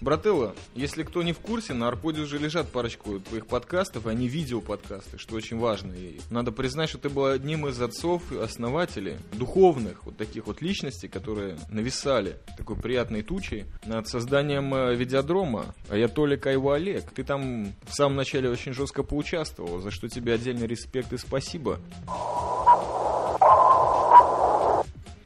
Брателло, 0.00 0.54
если 0.74 1.02
кто 1.02 1.22
не 1.22 1.32
в 1.32 1.38
курсе, 1.38 1.74
на 1.74 1.88
Арподе 1.88 2.22
уже 2.22 2.38
лежат 2.38 2.68
парочку 2.68 3.20
твоих 3.20 3.46
подкастов, 3.46 4.06
и 4.06 4.10
они 4.10 4.28
видеоподкасты, 4.28 5.18
что 5.18 5.36
очень 5.36 5.58
важно. 5.58 5.92
И 5.92 6.20
надо 6.30 6.52
признать, 6.52 6.88
что 6.88 6.98
ты 6.98 7.08
был 7.08 7.26
одним 7.26 7.66
из 7.66 7.80
отцов 7.80 8.32
и 8.32 8.38
основателей 8.38 9.16
духовных 9.32 10.04
вот 10.04 10.16
таких 10.16 10.46
вот 10.46 10.60
личностей, 10.60 11.08
которые 11.08 11.56
нависали 11.70 12.36
такой 12.56 12.76
приятной 12.76 13.22
тучей 13.22 13.64
над 13.84 14.08
созданием 14.08 14.74
э, 14.74 14.94
видеодрома. 14.94 15.74
А 15.88 15.96
я 15.96 16.08
Толик 16.08 16.46
Айва 16.46 16.76
Олег. 16.76 17.10
Ты 17.10 17.24
там 17.24 17.72
в 17.86 17.94
самом 17.94 18.16
начале 18.16 18.50
очень 18.50 18.72
жестко 18.72 19.02
поучаствовал, 19.02 19.80
за 19.80 19.90
что 19.90 20.08
тебе 20.08 20.34
отдельный 20.34 20.66
респект 20.66 21.12
и 21.12 21.18
спасибо. 21.18 21.78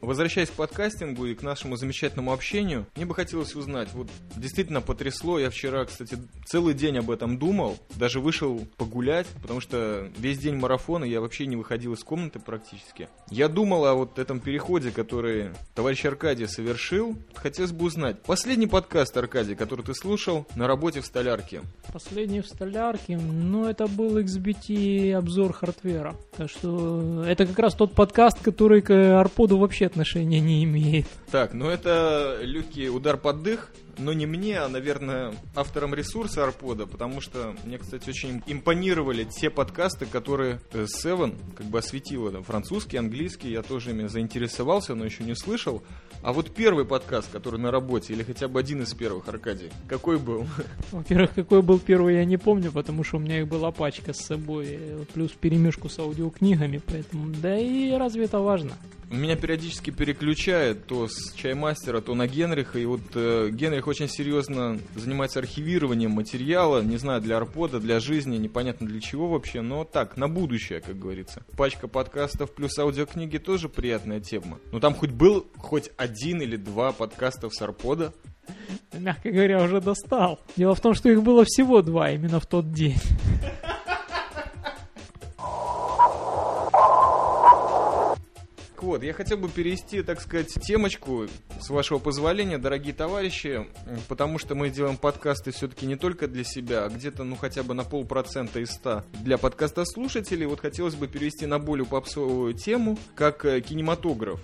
Возвращаясь 0.01 0.49
к 0.49 0.53
подкастингу 0.53 1.27
и 1.27 1.35
к 1.35 1.43
нашему 1.43 1.75
замечательному 1.75 2.33
общению, 2.33 2.87
мне 2.95 3.05
бы 3.05 3.13
хотелось 3.13 3.55
узнать, 3.55 3.89
вот 3.93 4.09
действительно 4.35 4.81
потрясло, 4.81 5.37
я 5.37 5.51
вчера, 5.51 5.85
кстати, 5.85 6.17
целый 6.45 6.73
день 6.73 6.97
об 6.97 7.11
этом 7.11 7.37
думал, 7.37 7.77
даже 7.95 8.19
вышел 8.19 8.67
погулять, 8.77 9.27
потому 9.41 9.61
что 9.61 10.09
весь 10.17 10.39
день 10.39 10.55
марафона 10.55 11.03
я 11.03 11.21
вообще 11.21 11.45
не 11.45 11.55
выходил 11.55 11.93
из 11.93 12.03
комнаты 12.03 12.39
практически. 12.39 13.09
Я 13.29 13.47
думал 13.47 13.85
о 13.85 13.93
вот 13.93 14.17
этом 14.17 14.39
переходе, 14.39 14.89
который 14.89 15.51
товарищ 15.75 16.03
Аркадий 16.05 16.47
совершил. 16.47 17.15
Хотелось 17.35 17.71
бы 17.71 17.85
узнать, 17.85 18.21
последний 18.23 18.67
подкаст, 18.67 19.15
Аркадий, 19.17 19.53
который 19.53 19.85
ты 19.85 19.93
слушал 19.93 20.47
на 20.55 20.65
работе 20.65 21.01
в 21.01 21.05
столярке. 21.05 21.61
Последний 21.93 22.41
в 22.41 22.47
столярке, 22.47 23.17
ну 23.17 23.65
это 23.65 23.85
был 23.85 24.17
XBT 24.17 25.13
обзор 25.13 25.53
хардвера. 25.53 26.15
Так 26.35 26.49
что 26.49 27.23
это 27.23 27.45
как 27.45 27.59
раз 27.59 27.75
тот 27.75 27.93
подкаст, 27.93 28.41
который 28.41 28.81
к 28.81 28.91
Арподу 29.19 29.59
вообще 29.59 29.91
отношения 30.01 30.39
не 30.39 30.63
имеет. 30.63 31.05
Так, 31.31 31.53
ну 31.53 31.69
это 31.69 32.39
Люки 32.41 32.87
удар 32.87 33.17
под 33.17 33.43
дых, 33.43 33.71
но 33.97 34.13
не 34.13 34.25
мне, 34.25 34.59
а, 34.59 34.67
наверное, 34.67 35.33
авторам 35.55 35.93
ресурса 35.93 36.43
Арпода, 36.43 36.85
потому 36.85 37.21
что 37.21 37.55
мне, 37.63 37.77
кстати, 37.77 38.09
очень 38.09 38.41
импонировали 38.47 39.23
те 39.23 39.49
подкасты, 39.49 40.05
которые 40.05 40.59
э, 40.73 40.85
Seven 40.85 41.35
как 41.55 41.65
бы 41.67 41.79
осветила. 41.79 42.31
Там, 42.31 42.43
французский, 42.43 42.97
английский, 42.97 43.51
я 43.51 43.61
тоже 43.61 43.91
ими 43.91 44.07
заинтересовался, 44.07 44.95
но 44.95 45.05
еще 45.05 45.23
не 45.23 45.35
слышал. 45.35 45.83
А 46.23 46.33
вот 46.33 46.53
первый 46.53 46.85
подкаст, 46.85 47.31
который 47.31 47.59
на 47.59 47.71
работе, 47.71 48.13
или 48.13 48.23
хотя 48.23 48.47
бы 48.47 48.59
один 48.59 48.83
из 48.83 48.93
первых, 48.93 49.27
Аркадий, 49.27 49.71
какой 49.87 50.19
был? 50.19 50.45
Во-первых, 50.91 51.33
какой 51.33 51.61
был 51.61 51.79
первый, 51.79 52.15
я 52.15 52.25
не 52.25 52.37
помню, 52.37 52.71
потому 52.71 53.03
что 53.03 53.17
у 53.17 53.19
меня 53.19 53.39
их 53.39 53.47
была 53.47 53.71
пачка 53.71 54.13
с 54.13 54.19
собой, 54.19 54.67
э, 54.69 55.05
плюс 55.13 55.31
перемешку 55.31 55.89
с 55.89 55.97
аудиокнигами, 55.99 56.81
поэтому, 56.85 57.33
да 57.41 57.57
и 57.57 57.91
разве 57.91 58.25
это 58.25 58.39
важно? 58.39 58.73
Меня 59.11 59.35
периодически 59.35 59.91
переключает 59.91 60.85
то 60.85 61.09
с 61.09 61.33
чаймастера, 61.33 61.99
то 61.99 62.15
на 62.15 62.27
Генриха. 62.27 62.79
И 62.79 62.85
вот 62.85 63.01
э, 63.15 63.49
Генрих 63.51 63.80
очень 63.87 64.07
серьезно 64.07 64.79
занимается 64.95 65.39
архивированием 65.39 66.11
материала. 66.11 66.81
Не 66.81 66.97
знаю, 66.97 67.21
для 67.21 67.37
арпода, 67.37 67.79
для 67.79 67.99
жизни, 67.99 68.37
непонятно 68.37 68.87
для 68.87 68.99
чего 68.99 69.27
вообще. 69.27 69.61
Но 69.61 69.83
так, 69.83 70.17
на 70.17 70.27
будущее, 70.27 70.81
как 70.81 70.97
говорится. 70.99 71.43
Пачка 71.57 71.87
подкастов 71.87 72.51
плюс 72.51 72.77
аудиокниги 72.77 73.37
тоже 73.37 73.69
приятная 73.69 74.19
тема. 74.19 74.59
Но 74.71 74.79
там 74.79 74.93
хоть 74.93 75.11
был 75.11 75.47
хоть 75.57 75.91
один 75.97 76.41
или 76.41 76.55
два 76.55 76.91
подкастов 76.91 77.53
с 77.53 77.61
арпода. 77.61 78.13
Мягко 78.93 79.31
говоря, 79.31 79.63
уже 79.63 79.81
достал. 79.81 80.39
Дело 80.57 80.75
в 80.75 80.81
том, 80.81 80.93
что 80.93 81.09
их 81.09 81.23
было 81.23 81.45
всего 81.45 81.81
два 81.81 82.11
именно 82.11 82.39
в 82.39 82.45
тот 82.45 82.71
день. 82.71 82.97
Вот, 88.83 89.03
я 89.03 89.13
хотел 89.13 89.37
бы 89.37 89.49
перевести, 89.49 90.01
так 90.01 90.21
сказать, 90.21 90.47
темочку, 90.47 91.27
с 91.59 91.69
вашего 91.69 91.99
позволения, 91.99 92.57
дорогие 92.57 92.93
товарищи, 92.93 93.67
потому 94.07 94.37
что 94.37 94.55
мы 94.55 94.69
делаем 94.69 94.97
подкасты 94.97 95.51
все-таки 95.51 95.85
не 95.85 95.95
только 95.95 96.27
для 96.27 96.43
себя, 96.43 96.85
а 96.85 96.89
где-то, 96.89 97.23
ну, 97.23 97.35
хотя 97.35 97.63
бы 97.63 97.73
на 97.73 97.83
полпроцента 97.83 98.59
из 98.59 98.71
ста 98.71 99.03
для 99.23 99.37
подкаста 99.37 99.85
слушателей. 99.85 100.45
Вот 100.45 100.59
хотелось 100.59 100.95
бы 100.95 101.07
перевести 101.07 101.45
на 101.45 101.59
более 101.59 101.85
попсовую 101.85 102.53
тему, 102.53 102.97
как 103.15 103.45
э, 103.45 103.61
кинематограф. 103.61 104.39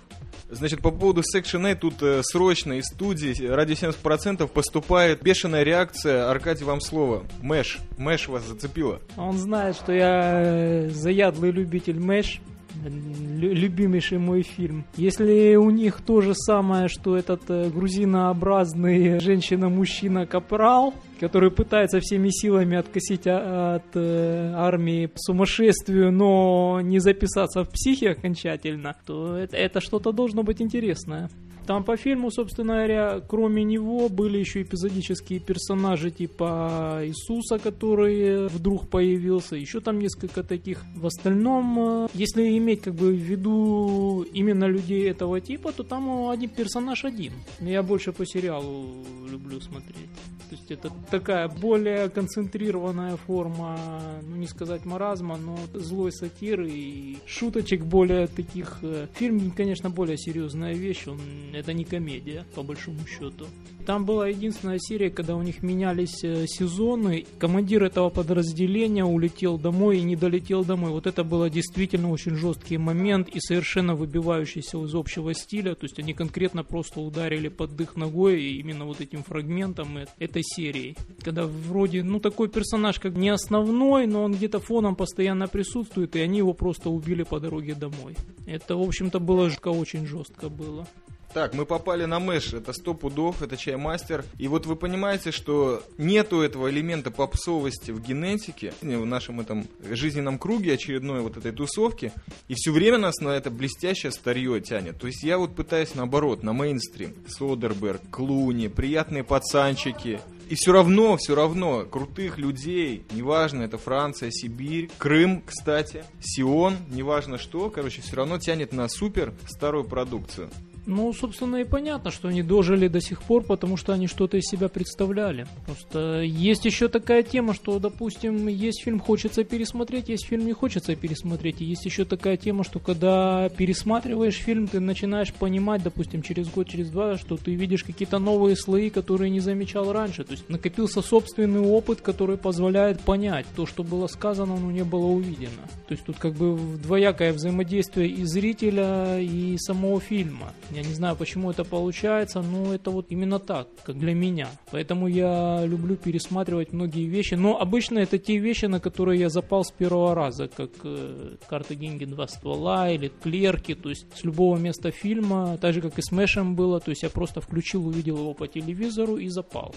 Значит, 0.50 0.80
по 0.80 0.90
поводу 0.90 1.20
Section 1.20 1.70
A 1.70 1.74
тут 1.74 2.02
э, 2.02 2.22
срочно 2.22 2.74
из 2.74 2.86
студии 2.86 3.46
ради 3.46 3.72
70% 3.72 4.46
поступает 4.48 5.22
бешеная 5.22 5.62
реакция. 5.62 6.30
Аркадий, 6.30 6.64
вам 6.64 6.80
слово. 6.80 7.24
Мэш. 7.42 7.78
Мэш 7.98 8.28
вас 8.28 8.44
зацепило. 8.44 9.00
Он 9.16 9.36
знает, 9.36 9.76
что 9.76 9.92
я 9.92 10.42
э, 10.42 10.88
заядлый 10.88 11.50
любитель 11.50 12.00
Мэш 12.00 12.40
любимейший 12.84 14.18
мой 14.18 14.42
фильм. 14.42 14.84
Если 14.96 15.56
у 15.56 15.70
них 15.70 16.00
то 16.00 16.20
же 16.20 16.34
самое, 16.34 16.88
что 16.88 17.16
этот 17.16 17.42
э, 17.48 17.70
грузинообразный 17.70 19.20
женщина-мужчина 19.20 20.26
Капрал, 20.26 20.94
который 21.20 21.50
пытается 21.50 22.00
всеми 22.00 22.28
силами 22.30 22.76
откосить 22.76 23.26
а, 23.26 23.76
от 23.76 23.96
э, 23.96 24.52
армии 24.54 25.10
сумасшествию, 25.16 26.12
но 26.12 26.80
не 26.82 26.98
записаться 26.98 27.64
в 27.64 27.70
психи 27.70 28.06
окончательно, 28.06 28.96
то 29.06 29.36
это, 29.36 29.56
это 29.56 29.80
что-то 29.80 30.12
должно 30.12 30.42
быть 30.42 30.60
интересное. 30.60 31.28
Там 31.68 31.84
по 31.84 31.98
фильму, 31.98 32.30
собственно 32.30 32.76
говоря, 32.76 33.20
кроме 33.20 33.62
него 33.62 34.08
были 34.08 34.38
еще 34.38 34.62
эпизодические 34.62 35.38
персонажи 35.38 36.10
типа 36.10 37.00
Иисуса, 37.04 37.58
который 37.58 38.48
вдруг 38.48 38.88
появился, 38.88 39.54
еще 39.54 39.80
там 39.80 39.98
несколько 39.98 40.42
таких. 40.42 40.82
В 40.96 41.06
остальном, 41.06 41.78
э, 41.78 42.08
если 42.14 42.56
иметь 42.56 42.80
как 42.80 42.94
бы 42.94 43.12
в 43.12 43.20
виду 43.20 44.24
именно 44.32 44.64
людей 44.64 45.10
этого 45.10 45.42
типа, 45.42 45.72
то 45.72 45.82
там 45.82 46.30
один 46.30 46.48
персонаж 46.48 47.04
один. 47.04 47.34
Я 47.60 47.82
больше 47.82 48.12
по 48.12 48.24
сериалу 48.24 49.04
люблю 49.30 49.60
смотреть. 49.60 50.08
То 50.48 50.56
есть 50.56 50.70
это 50.70 50.90
такая 51.10 51.48
более 51.48 52.08
концентрированная 52.08 53.16
форма, 53.16 53.78
ну 54.22 54.36
не 54.36 54.46
сказать 54.46 54.86
маразма, 54.86 55.36
но 55.36 55.58
злой 55.74 56.10
сатиры 56.10 56.70
и 56.70 57.18
шуточек 57.26 57.84
более 57.84 58.26
таких. 58.26 58.78
Э, 58.80 59.08
фильм, 59.12 59.50
конечно, 59.50 59.90
более 59.90 60.16
серьезная 60.16 60.72
вещь, 60.72 61.06
он 61.06 61.20
это 61.58 61.72
не 61.72 61.84
комедия, 61.84 62.44
по 62.54 62.62
большому 62.62 63.00
счету. 63.06 63.46
Там 63.88 64.04
была 64.04 64.28
единственная 64.28 64.78
серия, 64.78 65.08
когда 65.08 65.34
у 65.34 65.40
них 65.40 65.62
менялись 65.62 66.22
э, 66.22 66.46
сезоны. 66.46 67.24
Командир 67.38 67.84
этого 67.84 68.10
подразделения 68.10 69.02
улетел 69.02 69.56
домой 69.56 69.98
и 69.98 70.02
не 70.02 70.14
долетел 70.14 70.62
домой. 70.62 70.90
Вот 70.90 71.06
это 71.06 71.24
было 71.24 71.48
действительно 71.48 72.10
очень 72.10 72.34
жесткий 72.34 72.76
момент 72.76 73.30
и 73.30 73.40
совершенно 73.40 73.94
выбивающийся 73.94 74.84
из 74.84 74.94
общего 74.94 75.32
стиля. 75.32 75.74
То 75.74 75.84
есть 75.86 75.98
они 75.98 76.12
конкретно 76.12 76.64
просто 76.64 77.00
ударили 77.00 77.48
под 77.48 77.76
дых 77.76 77.96
ногой 77.96 78.42
именно 78.42 78.84
вот 78.84 79.00
этим 79.00 79.22
фрагментом 79.22 80.00
этой 80.18 80.42
серии. 80.44 80.94
Когда 81.22 81.46
вроде, 81.46 82.02
ну 82.02 82.20
такой 82.20 82.50
персонаж 82.50 82.98
как 82.98 83.14
не 83.14 83.30
основной, 83.30 84.06
но 84.06 84.24
он 84.24 84.34
где-то 84.34 84.60
фоном 84.60 84.96
постоянно 84.96 85.48
присутствует, 85.48 86.14
и 86.14 86.20
они 86.20 86.38
его 86.38 86.52
просто 86.52 86.90
убили 86.90 87.22
по 87.22 87.40
дороге 87.40 87.74
домой. 87.74 88.16
Это, 88.46 88.76
в 88.76 88.82
общем-то, 88.82 89.18
было 89.18 89.48
жестко, 89.48 89.68
очень 89.68 90.06
жестко 90.06 90.50
было. 90.50 90.86
Так, 91.32 91.52
мы 91.54 91.66
попали 91.66 92.04
на 92.06 92.20
мэш, 92.20 92.54
это 92.54 92.72
сто 92.72 92.94
пудов, 92.94 93.42
это 93.42 93.56
чаймастер. 93.56 94.24
И 94.38 94.48
вот 94.48 94.64
вы 94.66 94.76
понимаете, 94.76 95.30
что 95.30 95.82
нету 95.98 96.40
этого 96.40 96.70
элемента 96.70 97.10
попсовости 97.10 97.90
в 97.90 98.00
генетике, 98.00 98.72
в 98.80 99.04
нашем 99.04 99.40
этом 99.40 99.68
жизненном 99.90 100.38
круге 100.38 100.74
очередной 100.74 101.20
вот 101.20 101.36
этой 101.36 101.52
тусовки. 101.52 102.12
И 102.48 102.54
все 102.54 102.72
время 102.72 102.98
нас 102.98 103.18
на 103.20 103.30
это 103.30 103.50
блестящее 103.50 104.10
старье 104.10 104.60
тянет. 104.60 104.98
То 104.98 105.06
есть 105.06 105.22
я 105.22 105.36
вот 105.38 105.54
пытаюсь 105.54 105.94
наоборот, 105.94 106.42
на 106.42 106.52
мейнстрим. 106.52 107.14
Содерберг, 107.28 108.00
Клуни, 108.10 108.68
приятные 108.68 109.22
пацанчики. 109.22 110.20
И 110.48 110.54
все 110.54 110.72
равно, 110.72 111.18
все 111.18 111.34
равно, 111.34 111.84
крутых 111.84 112.38
людей, 112.38 113.04
неважно, 113.12 113.64
это 113.64 113.76
Франция, 113.76 114.30
Сибирь, 114.30 114.88
Крым, 114.96 115.42
кстати, 115.44 116.04
Сион, 116.22 116.78
неважно 116.88 117.36
что, 117.36 117.68
короче, 117.68 118.00
все 118.00 118.16
равно 118.16 118.38
тянет 118.38 118.72
на 118.72 118.88
супер 118.88 119.34
старую 119.46 119.84
продукцию. 119.84 120.48
Ну, 120.88 121.12
собственно, 121.12 121.56
и 121.56 121.64
понятно, 121.64 122.10
что 122.10 122.28
они 122.28 122.42
дожили 122.42 122.88
до 122.88 123.02
сих 123.02 123.22
пор, 123.22 123.42
потому 123.42 123.76
что 123.76 123.92
они 123.92 124.06
что-то 124.06 124.38
из 124.38 124.44
себя 124.44 124.70
представляли. 124.70 125.46
Просто 125.66 126.22
есть 126.22 126.64
еще 126.64 126.88
такая 126.88 127.22
тема, 127.22 127.52
что, 127.52 127.78
допустим, 127.78 128.48
есть 128.48 128.82
фильм 128.82 128.98
хочется 128.98 129.44
пересмотреть, 129.44 130.08
есть 130.08 130.26
фильм 130.26 130.46
не 130.46 130.54
хочется 130.54 130.96
пересмотреть. 130.96 131.60
И 131.60 131.66
есть 131.66 131.84
еще 131.84 132.06
такая 132.06 132.38
тема, 132.38 132.64
что 132.64 132.78
когда 132.78 133.50
пересматриваешь 133.50 134.36
фильм, 134.36 134.66
ты 134.66 134.80
начинаешь 134.80 135.30
понимать, 135.34 135.82
допустим, 135.82 136.22
через 136.22 136.48
год, 136.48 136.70
через 136.70 136.88
два, 136.88 137.18
что 137.18 137.36
ты 137.36 137.54
видишь 137.54 137.84
какие-то 137.84 138.18
новые 138.18 138.56
слои, 138.56 138.88
которые 138.88 139.28
не 139.28 139.40
замечал 139.40 139.92
раньше. 139.92 140.24
То 140.24 140.32
есть 140.32 140.48
накопился 140.48 141.02
собственный 141.02 141.60
опыт, 141.60 142.00
который 142.00 142.38
позволяет 142.38 143.00
понять 143.00 143.44
то, 143.54 143.66
что 143.66 143.84
было 143.84 144.06
сказано, 144.06 144.56
но 144.56 144.70
не 144.70 144.84
было 144.84 145.04
увидено. 145.04 145.68
То 145.86 145.92
есть 145.92 146.06
тут 146.06 146.16
как 146.16 146.32
бы 146.32 146.58
двоякое 146.82 147.34
взаимодействие 147.34 148.08
и 148.08 148.24
зрителя, 148.24 149.20
и 149.20 149.58
самого 149.58 150.00
фильма 150.00 150.54
Я 150.78 150.84
не 150.84 150.94
знаю, 150.94 151.16
почему 151.16 151.50
это 151.50 151.64
получается, 151.64 152.40
но 152.40 152.72
это 152.72 152.92
вот 152.92 153.06
именно 153.08 153.40
так, 153.40 153.66
как 153.82 153.98
для 153.98 154.14
меня. 154.14 154.46
Поэтому 154.70 155.08
я 155.08 155.64
люблю 155.64 155.96
пересматривать 155.96 156.72
многие 156.72 157.08
вещи. 157.08 157.34
Но 157.34 157.60
обычно 157.60 157.98
это 157.98 158.16
те 158.16 158.38
вещи, 158.38 158.66
на 158.66 158.78
которые 158.78 159.18
я 159.18 159.28
запал 159.28 159.64
с 159.64 159.72
первого 159.72 160.14
раза, 160.14 160.46
как 160.46 160.70
э, 160.84 161.34
«Карты, 161.48 161.74
деньги, 161.74 162.04
два 162.04 162.28
ствола» 162.28 162.90
или 162.90 163.08
«Клерки». 163.08 163.74
То 163.74 163.88
есть 163.88 164.06
с 164.16 164.22
любого 164.22 164.56
места 164.56 164.92
фильма, 164.92 165.58
так 165.58 165.74
же, 165.74 165.80
как 165.80 165.98
и 165.98 166.02
с 166.02 166.12
Мэшем 166.12 166.54
было. 166.54 166.78
То 166.78 166.90
есть 166.90 167.02
я 167.02 167.10
просто 167.10 167.40
включил, 167.40 167.88
увидел 167.88 168.18
его 168.18 168.32
по 168.32 168.46
телевизору 168.46 169.16
и 169.16 169.28
запал. 169.28 169.74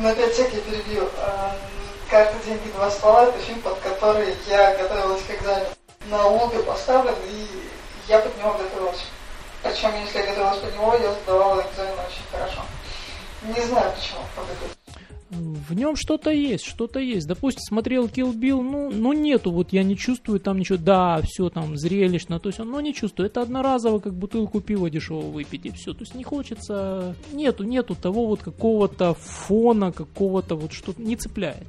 Ну, 0.00 0.08
опять 0.08 0.32
всякий 0.32 0.56
перебью. 0.56 1.02
Эм, 1.02 1.56
«Карты, 2.10 2.34
деньги, 2.44 2.68
два 2.74 2.90
ствола»— 2.90 3.26
это 3.28 3.38
фильм, 3.38 3.60
под 3.60 3.78
который 3.78 4.34
я 4.48 4.76
готовилась 4.76 5.22
к 5.22 5.40
экзамену. 5.40 5.68
На 6.10 6.26
Луге 6.26 6.58
поставлен, 6.64 7.14
и 7.30 7.46
я 8.08 8.18
под 8.18 8.36
него 8.38 8.54
готовилась. 8.54 9.06
Причем, 9.62 9.90
если 10.04 10.18
я 10.18 10.26
готовилась 10.26 10.58
под 10.58 10.74
него, 10.74 10.94
я 10.94 11.12
сдавала 11.12 11.60
экзамен 11.60 11.92
очень 11.92 12.26
хорошо. 12.30 12.62
Не 13.42 13.66
знаю 13.66 13.92
почему, 13.92 14.22
в 15.72 15.74
нем 15.74 15.96
что-то 15.96 16.30
есть, 16.30 16.64
что-то 16.64 17.00
есть. 17.00 17.26
Допустим, 17.26 17.62
смотрел 17.62 18.06
Kill 18.06 18.34
Bill, 18.34 18.60
ну, 18.60 18.90
ну 18.92 19.12
нету, 19.14 19.50
вот 19.50 19.72
я 19.72 19.82
не 19.82 19.96
чувствую 19.96 20.38
там 20.40 20.58
ничего, 20.58 20.76
да, 20.76 21.20
все 21.24 21.48
там 21.48 21.76
зрелищно, 21.78 22.38
то 22.38 22.50
есть 22.50 22.60
он, 22.60 22.70
ну 22.70 22.80
не 22.80 22.92
чувствую, 22.92 23.28
это 23.28 23.40
одноразово, 23.40 23.98
как 23.98 24.12
бутылку 24.12 24.60
пива 24.60 24.90
дешевого 24.90 25.30
выпить 25.30 25.64
и 25.64 25.70
все, 25.70 25.94
то 25.94 26.00
есть 26.00 26.14
не 26.14 26.24
хочется, 26.24 27.16
нету, 27.32 27.64
нету 27.64 27.94
того 27.94 28.26
вот 28.26 28.42
какого-то 28.42 29.14
фона, 29.14 29.92
какого-то 29.92 30.54
вот 30.54 30.72
что-то, 30.72 31.00
не 31.00 31.16
цепляет. 31.16 31.66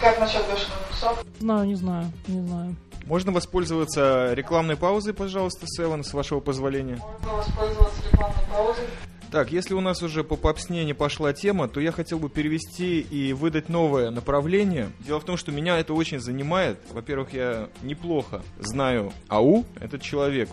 Как 0.00 0.18
насчет 0.18 0.42
бешеных 0.42 0.88
псов? 0.90 1.24
Знаю, 1.38 1.66
не 1.68 1.76
знаю, 1.76 2.10
не 2.26 2.40
знаю. 2.40 2.74
Можно 3.06 3.32
воспользоваться 3.32 4.32
рекламной 4.32 4.76
паузой, 4.76 5.12
пожалуйста, 5.12 5.66
Севен, 5.66 6.04
с 6.04 6.14
вашего 6.14 6.40
позволения? 6.40 6.98
Можно 7.02 7.34
воспользоваться 7.34 8.02
рекламной 8.10 8.44
паузой. 8.50 8.84
Так, 9.34 9.50
если 9.50 9.74
у 9.74 9.80
нас 9.80 10.00
уже 10.00 10.22
по 10.22 10.36
попсне 10.36 10.84
не 10.84 10.94
пошла 10.94 11.32
тема, 11.32 11.66
то 11.66 11.80
я 11.80 11.90
хотел 11.90 12.20
бы 12.20 12.28
перевести 12.28 13.00
и 13.00 13.32
выдать 13.32 13.68
новое 13.68 14.10
направление. 14.10 14.92
Дело 15.00 15.18
в 15.18 15.24
том, 15.24 15.36
что 15.36 15.50
меня 15.50 15.76
это 15.76 15.92
очень 15.92 16.20
занимает. 16.20 16.78
Во-первых, 16.92 17.32
я 17.32 17.68
неплохо 17.82 18.44
знаю 18.60 19.12
АУ, 19.26 19.66
этот 19.80 20.02
человек. 20.02 20.48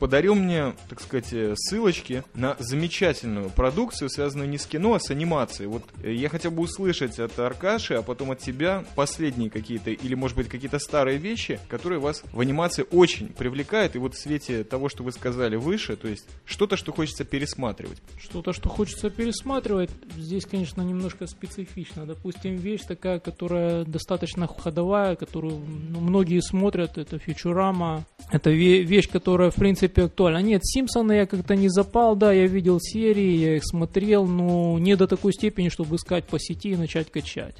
Подарил 0.00 0.34
мне, 0.34 0.72
так 0.88 1.02
сказать, 1.02 1.58
ссылочки 1.58 2.24
на 2.32 2.56
замечательную 2.58 3.50
продукцию, 3.50 4.08
связанную 4.08 4.48
не 4.48 4.56
с 4.56 4.64
кино, 4.64 4.94
а 4.94 4.98
с 4.98 5.10
анимацией. 5.10 5.68
Вот 5.68 5.84
я 6.02 6.30
хотел 6.30 6.52
бы 6.52 6.62
услышать 6.62 7.18
от 7.18 7.38
Аркаши, 7.38 7.92
а 7.92 8.02
потом 8.02 8.30
от 8.30 8.38
тебя 8.38 8.82
последние 8.94 9.50
какие-то, 9.50 9.90
или 9.90 10.14
может 10.14 10.38
быть 10.38 10.48
какие-то 10.48 10.78
старые 10.78 11.18
вещи, 11.18 11.60
которые 11.68 12.00
вас 12.00 12.22
в 12.32 12.40
анимации 12.40 12.86
очень 12.92 13.28
привлекают. 13.28 13.94
И 13.94 13.98
вот 13.98 14.14
в 14.14 14.18
свете 14.18 14.64
того, 14.64 14.88
что 14.88 15.04
вы 15.04 15.12
сказали 15.12 15.56
выше, 15.56 15.96
то 15.96 16.08
есть 16.08 16.26
что-то, 16.46 16.78
что 16.78 16.94
хочется 16.94 17.24
пересматривать 17.24 18.00
что-то, 18.22 18.52
что 18.52 18.68
хочется 18.68 19.10
пересматривать, 19.10 19.90
здесь, 20.16 20.46
конечно, 20.46 20.82
немножко 20.82 21.26
специфично. 21.26 22.06
Допустим, 22.06 22.56
вещь 22.56 22.82
такая, 22.86 23.18
которая 23.18 23.84
достаточно 23.84 24.46
ходовая, 24.46 25.16
которую 25.16 25.60
ну, 25.90 26.00
многие 26.00 26.40
смотрят, 26.40 26.98
это 26.98 27.18
Фьючурама. 27.18 28.04
Это 28.30 28.50
вещь, 28.50 29.08
которая, 29.08 29.50
в 29.50 29.56
принципе, 29.56 30.04
актуальна. 30.04 30.38
Нет, 30.38 30.64
Симпсоны 30.64 31.12
я 31.12 31.26
как-то 31.26 31.56
не 31.56 31.68
запал, 31.68 32.16
да, 32.16 32.32
я 32.32 32.46
видел 32.46 32.78
серии, 32.80 33.36
я 33.36 33.56
их 33.56 33.62
смотрел, 33.64 34.26
но 34.26 34.78
не 34.78 34.96
до 34.96 35.06
такой 35.06 35.32
степени, 35.32 35.68
чтобы 35.68 35.96
искать 35.96 36.24
по 36.24 36.38
сети 36.38 36.70
и 36.70 36.76
начать 36.76 37.10
качать 37.10 37.56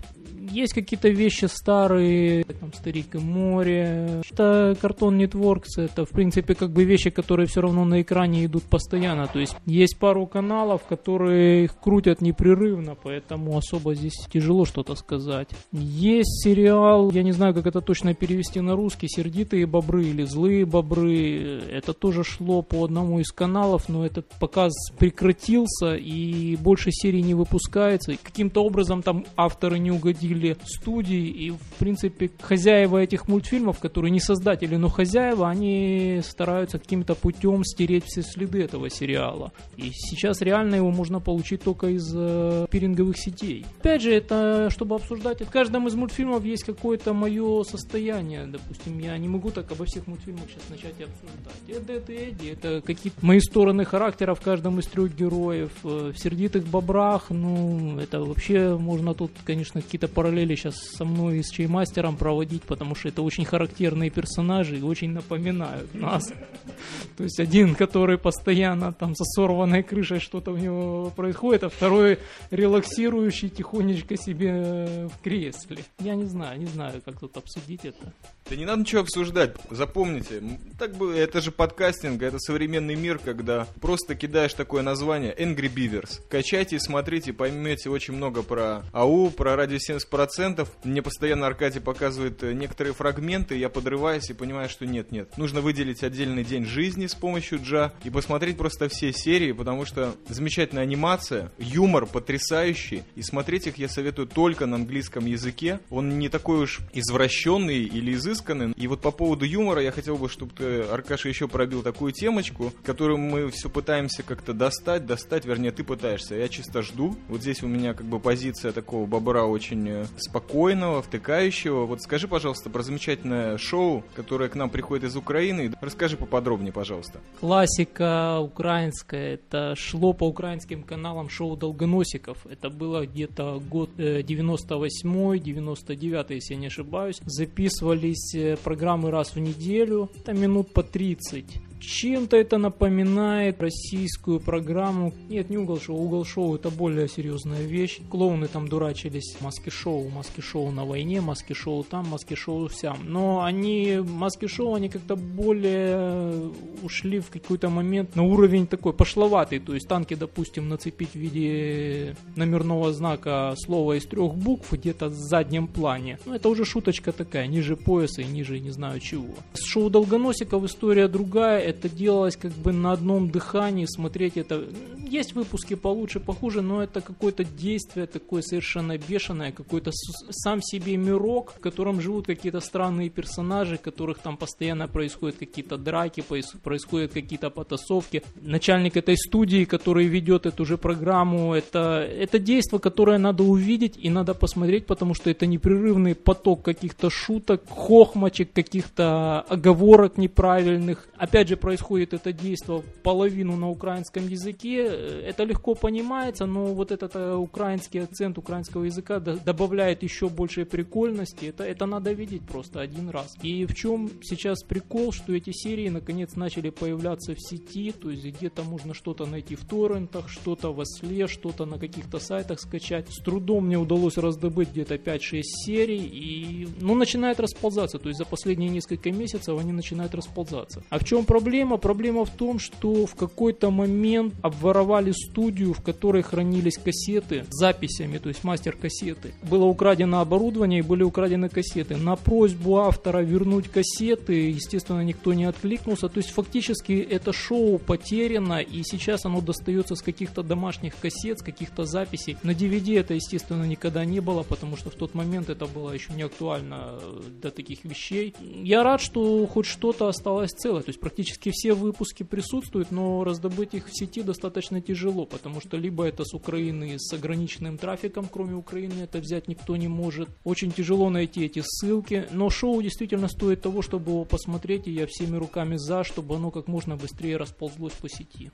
есть 0.51 0.73
какие-то 0.75 1.09
вещи 1.09 1.45
старые, 1.45 2.45
там 2.45 2.73
«Старик 2.73 3.15
и 3.15 3.19
море». 3.19 4.23
Это 4.31 4.77
Cartoon 4.81 5.19
Networks, 5.19 5.83
это, 5.83 6.05
в 6.05 6.11
принципе, 6.11 6.55
как 6.55 6.71
бы 6.71 6.85
вещи, 6.85 7.11
которые 7.11 7.47
все 7.47 7.61
равно 7.61 7.85
на 7.85 8.03
экране 8.03 8.45
идут 8.45 8.65
постоянно. 8.65 9.27
То 9.27 9.39
есть 9.39 9.57
есть 9.67 9.99
пару 9.99 10.27
каналов, 10.27 10.85
которые 10.85 11.65
их 11.65 11.79
крутят 11.79 12.21
непрерывно, 12.21 12.97
поэтому 13.01 13.57
особо 13.57 13.95
здесь 13.95 14.15
тяжело 14.33 14.65
что-то 14.65 14.95
сказать. 14.97 15.49
Есть 15.71 16.43
сериал, 16.43 17.11
я 17.13 17.23
не 17.23 17.33
знаю, 17.33 17.55
как 17.55 17.67
это 17.67 17.81
точно 17.81 18.15
перевести 18.15 18.61
на 18.61 18.75
русский, 18.75 19.09
«Сердитые 19.09 19.67
бобры» 19.67 20.05
или 20.05 20.25
«Злые 20.25 20.65
бобры». 20.67 21.61
Это 21.71 21.93
тоже 21.93 22.25
шло 22.25 22.63
по 22.63 22.85
одному 22.85 23.21
из 23.21 23.31
каналов, 23.31 23.89
но 23.89 24.05
этот 24.05 24.27
показ 24.41 24.73
прекратился 24.99 25.95
и 25.95 26.57
больше 26.57 26.91
серий 26.91 27.23
не 27.23 27.35
выпускается. 27.35 28.15
Каким-то 28.23 28.65
образом 28.65 29.03
там 29.03 29.25
авторы 29.37 29.79
не 29.79 29.91
угодили 29.91 30.32
или 30.33 30.57
студии, 30.65 31.29
и, 31.29 31.51
в 31.51 31.79
принципе, 31.79 32.31
хозяева 32.41 32.99
этих 32.99 33.29
мультфильмов, 33.29 33.79
которые 33.79 34.11
не 34.11 34.21
создатели, 34.21 34.77
но 34.77 34.89
хозяева, 34.89 35.49
они 35.49 36.21
стараются 36.23 36.79
каким-то 36.79 37.15
путем 37.15 37.65
стереть 37.65 38.05
все 38.07 38.23
следы 38.23 38.63
этого 38.63 38.91
сериала. 38.91 39.53
И 39.77 39.91
сейчас 39.93 40.41
реально 40.41 40.77
его 40.77 40.91
можно 40.91 41.21
получить 41.21 41.63
только 41.63 41.89
из 41.89 42.13
э, 42.15 42.67
пиринговых 42.71 43.17
сетей. 43.17 43.65
Опять 43.79 44.03
же, 44.03 44.13
это 44.13 44.69
чтобы 44.71 44.97
обсуждать, 44.97 45.41
в 45.41 45.51
каждом 45.51 45.89
из 45.89 45.95
мультфильмов 45.95 46.45
есть 46.45 46.65
какое-то 46.65 47.13
мое 47.13 47.63
состояние. 47.65 48.47
Допустим, 48.47 48.99
я 48.99 49.17
не 49.19 49.29
могу 49.29 49.51
так 49.51 49.71
обо 49.73 49.85
всех 49.85 50.07
мультфильмах 50.07 50.45
сейчас 50.49 50.69
начать 50.71 50.95
обсуждать. 50.95 51.63
Это, 51.69 51.93
это, 51.93 52.13
Эдди, 52.13 52.49
это 52.49 52.81
какие-то 52.81 53.25
мои 53.25 53.41
стороны 53.41 53.85
характера 53.85 54.35
в 54.35 54.41
каждом 54.41 54.79
из 54.79 54.87
трех 54.87 55.15
героев. 55.15 55.73
Э, 55.85 56.13
в 56.15 56.19
сердитых 56.19 56.65
бобрах, 56.67 57.31
ну, 57.31 57.99
это 57.99 58.21
вообще 58.21 58.77
можно 58.77 59.15
тут, 59.15 59.33
конечно, 59.45 59.81
какие-то 59.81 60.09
параллели 60.23 60.55
сейчас 60.55 60.77
со 60.77 61.05
мной 61.05 61.39
и 61.39 61.43
с 61.43 61.51
Чаймастером 61.51 62.17
проводить, 62.17 62.63
потому 62.63 62.95
что 62.95 63.09
это 63.09 63.23
очень 63.23 63.45
характерные 63.45 64.09
персонажи 64.09 64.79
и 64.79 64.83
очень 64.83 65.11
напоминают 65.11 65.93
нас. 65.95 66.33
То 67.17 67.25
есть 67.25 67.41
один, 67.41 67.75
который 67.75 68.19
постоянно 68.19 68.93
там 68.93 69.17
со 69.17 69.25
сорванной 69.25 69.83
крышей 69.83 70.21
что-то 70.21 70.53
у 70.53 70.57
него 70.57 71.13
происходит, 71.17 71.65
а 71.65 71.71
второй 71.71 72.21
релаксирующий 72.53 73.49
тихонечко 73.49 74.17
себе 74.17 75.09
в 75.09 75.21
кресле. 75.25 75.79
Я 75.99 76.15
не 76.15 76.27
знаю, 76.27 76.61
не 76.61 76.67
знаю, 76.67 77.03
как 77.05 77.19
тут 77.19 77.37
обсудить 77.37 77.85
это. 77.85 78.13
Да 78.49 78.57
не 78.57 78.65
надо 78.65 78.81
ничего 78.81 79.03
обсуждать. 79.03 79.57
Запомните, 79.71 80.43
так 80.79 80.95
бы 80.97 81.15
это 81.15 81.41
же 81.41 81.53
подкастинг, 81.53 82.23
это 82.23 82.39
современный 82.39 82.97
мир, 82.97 83.19
когда 83.19 83.67
просто 83.81 84.15
кидаешь 84.15 84.55
такое 84.55 84.83
название 84.83 85.35
Angry 85.35 85.73
Beavers. 85.73 86.21
Качайте, 86.29 86.79
смотрите, 86.79 87.33
поймете 87.33 87.89
очень 87.89 88.15
много 88.15 88.43
про 88.43 88.83
АУ, 88.93 89.31
про 89.31 89.57
радио 89.57 89.77
70%. 89.77 90.69
Мне 90.85 91.03
постоянно 91.03 91.47
Аркадий 91.47 91.81
показывает 91.81 92.43
э, 92.43 92.53
некоторые 92.53 92.95
фрагменты, 92.95 93.57
я 93.57 93.69
подрываюсь 93.69 94.29
и 94.31 94.35
понимаю, 94.35 94.69
что 94.69 94.87
нет-нет. 94.87 95.37
Нужно 95.37 95.61
выделить 95.61 96.03
отдельный 96.03 96.45
день 96.45 96.65
жизни 96.65 97.07
с 97.07 97.15
помощью 97.15 97.61
Джа 97.63 97.93
и 98.05 98.11
посмотреть 98.11 98.57
просто 98.57 98.89
все 98.89 99.13
серии, 99.13 99.53
потому 99.53 99.85
что 99.85 100.15
замечательная 100.29 100.83
анимация, 100.83 101.53
юмор 101.59 102.07
потрясающий, 102.07 103.05
и 103.15 103.23
смотреть 103.23 103.67
их 103.69 103.79
я 103.79 103.89
советую 103.89 104.27
только 104.27 104.67
на 104.67 104.77
английском 104.77 105.27
языке. 105.27 105.81
Он 105.91 106.19
не 106.19 106.29
такой 106.29 106.65
уж 106.65 106.81
извращенный 106.93 107.85
или 107.85 108.13
изысканный, 108.13 108.32
изысканный. 108.33 108.73
И 108.77 108.87
вот 108.87 109.01
по 109.01 109.11
поводу 109.11 109.45
юмора 109.45 109.83
я 109.83 109.93
хотел 109.93 110.17
бы, 110.17 110.29
чтобы 110.29 110.53
ты, 110.53 110.83
Аркаша, 110.83 111.29
еще 111.29 111.49
пробил 111.49 111.83
такую 111.83 112.13
темочку, 112.13 112.73
которую 112.85 113.19
мы 113.19 113.51
все 113.51 113.69
пытаемся 113.69 114.23
как-то 114.23 114.53
достать, 114.53 115.07
достать, 115.07 115.45
вернее, 115.45 115.73
ты 115.73 115.85
пытаешься. 115.85 116.35
Я 116.35 116.49
чисто 116.49 116.83
жду. 116.83 117.17
Вот 117.29 117.41
здесь 117.41 117.63
у 117.63 117.69
меня 117.69 117.95
как 117.95 118.07
бы 118.07 118.19
позиция 118.19 118.73
такого 118.73 119.07
бобра 119.07 119.45
очень 119.45 119.89
э, 119.89 120.07
спокойного, 120.17 121.03
втыкающего. 121.03 121.87
Вот 121.87 122.03
скажи, 122.03 122.29
пожалуйста, 122.29 122.71
про 122.71 122.83
замечательное 122.83 123.59
шоу, 123.59 124.05
которое 124.15 124.49
к 124.49 124.55
нам 124.55 124.71
приходит 124.71 125.05
из 125.05 125.17
Украины. 125.17 125.73
Расскажи 125.81 126.17
поподробнее, 126.17 126.73
пожалуйста. 126.73 127.21
Классика 127.41 128.39
украинская. 128.41 129.35
Это 129.35 129.75
шло 129.77 130.13
по 130.13 130.29
украинским 130.29 130.83
каналам 130.83 131.29
шоу 131.29 131.57
Долгоносиков. 131.57 132.47
Это 132.47 132.71
было 132.71 133.07
где-то 133.07 133.61
год 133.61 133.91
98-99, 133.99 136.27
э, 136.29 136.35
если 136.35 136.55
я 136.55 136.61
не 136.61 136.67
ошибаюсь. 136.67 137.21
Записывались 137.25 138.22
есть 138.23 138.35
э, 138.35 138.57
программы 138.63 139.11
раз 139.11 139.35
в 139.35 139.39
неделю, 139.39 140.11
это 140.17 140.33
минут 140.33 140.73
по 140.73 140.83
30. 140.83 141.45
Чем-то 141.83 142.37
это 142.37 142.59
напоминает 142.59 143.61
российскую 143.61 144.39
программу. 144.39 145.13
Нет, 145.29 145.51
не 145.51 145.59
угол 145.59 145.81
шоу. 145.81 145.97
Угол 145.97 146.25
шоу 146.25 146.55
это 146.55 146.71
более 146.71 147.09
серьезная 147.09 147.63
вещь. 147.63 148.01
Клоуны 148.09 148.47
там 148.47 148.69
дурачились. 148.69 149.37
Маски 149.41 149.69
шоу, 149.71 150.09
маски 150.09 150.41
шоу 150.41 150.71
на 150.71 150.85
войне, 150.85 151.21
маски 151.21 151.55
шоу 151.55 151.83
там, 151.83 152.07
маски 152.09 152.35
шоу 152.35 152.69
сям. 152.71 152.99
Но 153.05 153.43
они, 153.43 153.99
маски 153.99 154.47
шоу, 154.47 154.75
они 154.75 154.89
как-то 154.89 155.17
более 155.17 156.53
ушли 156.83 157.19
в 157.19 157.31
какой-то 157.31 157.69
момент 157.69 158.15
на 158.15 158.23
уровень 158.23 158.69
такой 158.69 158.93
пошловатый. 158.93 159.59
То 159.59 159.75
есть 159.75 159.89
танки, 159.89 160.15
допустим, 160.15 160.69
нацепить 160.69 161.11
в 161.11 161.17
виде 161.17 162.15
номерного 162.37 162.93
знака 162.93 163.55
слова 163.57 163.95
из 163.95 164.07
трех 164.07 164.35
букв 164.37 164.73
где-то 164.73 165.09
в 165.09 165.15
заднем 165.15 165.67
плане. 165.67 166.19
Ну, 166.27 166.35
это 166.35 166.49
уже 166.49 166.65
шуточка 166.65 167.11
такая, 167.11 167.49
ниже 167.49 167.77
пояса 167.77 168.23
и 168.23 168.25
ниже 168.25 168.61
не 168.61 168.71
знаю 168.71 169.01
чего. 169.01 169.35
С 169.55 169.67
шоу 169.67 169.91
Долгоносиков 169.91 170.65
история 170.65 171.09
другая 171.09 171.72
это 171.73 171.89
делалось 171.89 172.37
как 172.37 172.53
бы 172.53 172.73
на 172.73 172.93
одном 172.93 173.31
дыхании, 173.31 173.87
смотреть 173.87 174.37
это... 174.37 174.65
Есть 175.09 175.35
выпуски 175.35 175.75
получше, 175.75 176.21
похуже, 176.21 176.63
но 176.63 176.83
это 176.83 177.01
какое-то 177.01 177.45
действие 177.45 178.07
такое 178.07 178.43
совершенно 178.43 178.97
бешеное, 178.97 179.53
какой-то 179.53 179.91
сам 179.93 180.63
себе 180.63 180.97
мирок, 180.97 181.53
в 181.57 181.61
котором 181.61 182.01
живут 182.01 182.27
какие-то 182.27 182.61
странные 182.61 183.11
персонажи, 183.11 183.77
которых 183.77 184.19
там 184.19 184.37
постоянно 184.37 184.89
происходят 184.89 185.37
какие-то 185.37 185.77
драки, 185.77 186.23
происходят 186.63 187.13
какие-то 187.13 187.51
потасовки. 187.51 188.23
Начальник 188.41 188.97
этой 188.97 189.17
студии, 189.17 189.65
который 189.65 190.07
ведет 190.07 190.47
эту 190.47 190.65
же 190.65 190.79
программу, 190.79 191.55
это, 191.55 192.01
это 192.01 192.39
действие, 192.39 192.81
которое 192.81 193.19
надо 193.19 193.43
увидеть 193.43 193.99
и 193.99 194.09
надо 194.09 194.35
посмотреть, 194.35 194.87
потому 194.87 195.15
что 195.15 195.31
это 195.31 195.47
непрерывный 195.47 196.15
поток 196.15 196.63
каких-то 196.63 197.11
шуток, 197.11 197.63
хохмочек, 197.69 198.53
каких-то 198.53 199.41
оговорок 199.43 200.19
неправильных. 200.19 201.09
Опять 201.17 201.49
же, 201.49 201.57
происходит 201.63 202.13
это 202.13 202.33
действие 202.33 202.83
половину 203.05 203.57
на 203.57 203.71
украинском 203.71 204.29
языке. 204.29 204.85
Это 205.31 205.45
легко 205.45 205.75
понимается, 205.75 206.45
но 206.45 206.67
вот 206.75 206.91
этот 206.91 207.15
э, 207.15 207.37
украинский 207.37 208.03
акцент 208.03 208.37
украинского 208.37 208.85
языка 208.85 209.21
добавляет 209.21 210.03
еще 210.03 210.29
больше 210.29 210.65
прикольности. 210.65 211.47
Это, 211.47 211.63
это 211.63 211.87
надо 211.87 212.13
видеть 212.13 212.43
просто 212.43 212.81
один 212.81 213.11
раз. 213.11 213.37
И 213.45 213.65
в 213.65 213.75
чем 213.75 214.11
сейчас 214.23 214.65
прикол, 214.65 215.13
что 215.13 215.33
эти 215.33 215.53
серии 215.53 215.89
наконец 215.89 216.35
начали 216.35 216.71
появляться 216.71 217.35
в 217.35 217.39
сети, 217.41 217.93
то 217.93 218.11
есть 218.11 218.25
где-то 218.25 218.65
можно 218.65 218.93
что-то 218.93 219.25
найти 219.27 219.55
в 219.55 219.65
торрентах, 219.65 220.29
что-то 220.29 220.73
в 220.73 220.81
осле, 220.81 221.29
что-то 221.29 221.65
на 221.65 221.79
каких-то 221.79 222.19
сайтах 222.19 222.59
скачать. 222.59 223.07
С 223.09 223.23
трудом 223.23 223.67
мне 223.67 223.79
удалось 223.79 224.19
раздобыть 224.19 224.71
где-то 224.71 224.97
5-6 224.97 225.43
серий, 225.65 226.05
и 226.05 226.67
ну, 226.81 226.97
начинает 226.97 227.39
расползаться. 227.39 227.99
То 227.99 228.09
есть 228.09 228.19
за 228.19 228.25
последние 228.25 228.69
несколько 228.69 229.13
месяцев 229.13 229.61
они 229.61 229.73
начинают 229.73 230.13
расползаться. 230.15 230.83
А 230.91 230.99
в 230.99 231.05
чем 231.05 231.25
проблема? 231.25 231.52
Проблема 231.53 232.25
в 232.25 232.31
том, 232.31 232.59
что 232.59 233.07
в 233.07 233.15
какой-то 233.15 233.71
момент 233.71 234.35
обворовали 234.43 235.13
студию, 235.13 235.75
в 235.75 235.83
которой 235.83 236.23
хранились 236.23 236.79
кассеты 236.79 237.45
с 237.51 237.59
записями, 237.59 238.19
то 238.19 238.29
есть 238.29 238.43
мастер-кассеты. 238.43 239.35
Было 239.43 239.67
украдено 239.67 240.21
оборудование 240.21 240.79
и 240.79 240.83
были 240.83 241.03
украдены 241.03 241.49
кассеты. 241.49 241.97
На 241.97 242.17
просьбу 242.17 242.79
автора 242.79 243.19
вернуть 243.19 243.69
кассеты, 243.69 244.51
естественно, 244.51 245.03
никто 245.03 245.35
не 245.35 245.45
откликнулся. 245.45 246.09
То 246.09 246.19
есть 246.19 246.31
фактически 246.31 246.93
это 246.93 247.33
шоу 247.33 247.79
потеряно, 247.79 248.61
и 248.61 248.83
сейчас 248.83 249.27
оно 249.27 249.41
достается 249.41 249.95
с 249.95 250.03
каких-то 250.03 250.43
домашних 250.43 250.97
кассет, 250.97 251.41
с 251.41 251.43
каких-то 251.43 251.85
записей. 251.85 252.37
На 252.43 252.53
DVD 252.53 252.99
это, 252.99 253.15
естественно, 253.15 253.65
никогда 253.65 254.05
не 254.05 254.21
было, 254.21 254.43
потому 254.43 254.77
что 254.77 254.91
в 254.91 254.95
тот 254.95 255.15
момент 255.15 255.51
это 255.51 255.67
было 255.67 255.93
еще 255.93 256.13
не 256.15 256.23
актуально 256.23 256.99
для 257.43 257.51
таких 257.51 257.85
вещей. 257.85 258.35
Я 258.41 258.83
рад, 258.83 259.03
что 259.03 259.47
хоть 259.47 259.67
что-то 259.67 260.09
осталось 260.09 260.53
целое. 260.53 260.83
То 260.83 260.91
есть 260.91 261.01
практически 261.01 261.32
все 261.51 261.75
выпуски 261.75 262.23
присутствуют, 262.23 262.91
но 262.91 263.25
раздобыть 263.25 263.75
их 263.75 263.89
в 263.89 263.97
сети 263.97 264.23
достаточно 264.23 264.81
тяжело, 264.81 265.27
потому 265.27 265.61
что 265.61 265.77
либо 265.77 266.05
это 266.05 266.25
с 266.25 266.35
Украины 266.35 266.97
с 266.99 267.13
ограниченным 267.13 267.79
трафиком, 267.79 268.29
кроме 268.31 268.55
Украины 268.55 269.03
это 269.03 269.19
взять 269.19 269.49
никто 269.49 269.77
не 269.77 269.89
может. 269.89 270.29
Очень 270.45 270.73
тяжело 270.73 271.11
найти 271.11 271.45
эти 271.45 271.63
ссылки, 271.65 272.27
но 272.31 272.51
шоу 272.51 272.83
действительно 272.83 273.29
стоит 273.29 273.63
того, 273.63 273.83
чтобы 273.83 274.13
его 274.13 274.25
посмотреть, 274.25 274.87
и 274.87 274.93
я 274.93 275.07
всеми 275.07 275.37
руками 275.37 275.77
за, 275.77 276.05
чтобы 276.05 276.37
оно 276.37 276.51
как 276.51 276.69
можно 276.69 276.97
быстрее 276.97 277.37
расползлось 277.37 277.95
по 277.95 278.09
сети. 278.09 278.51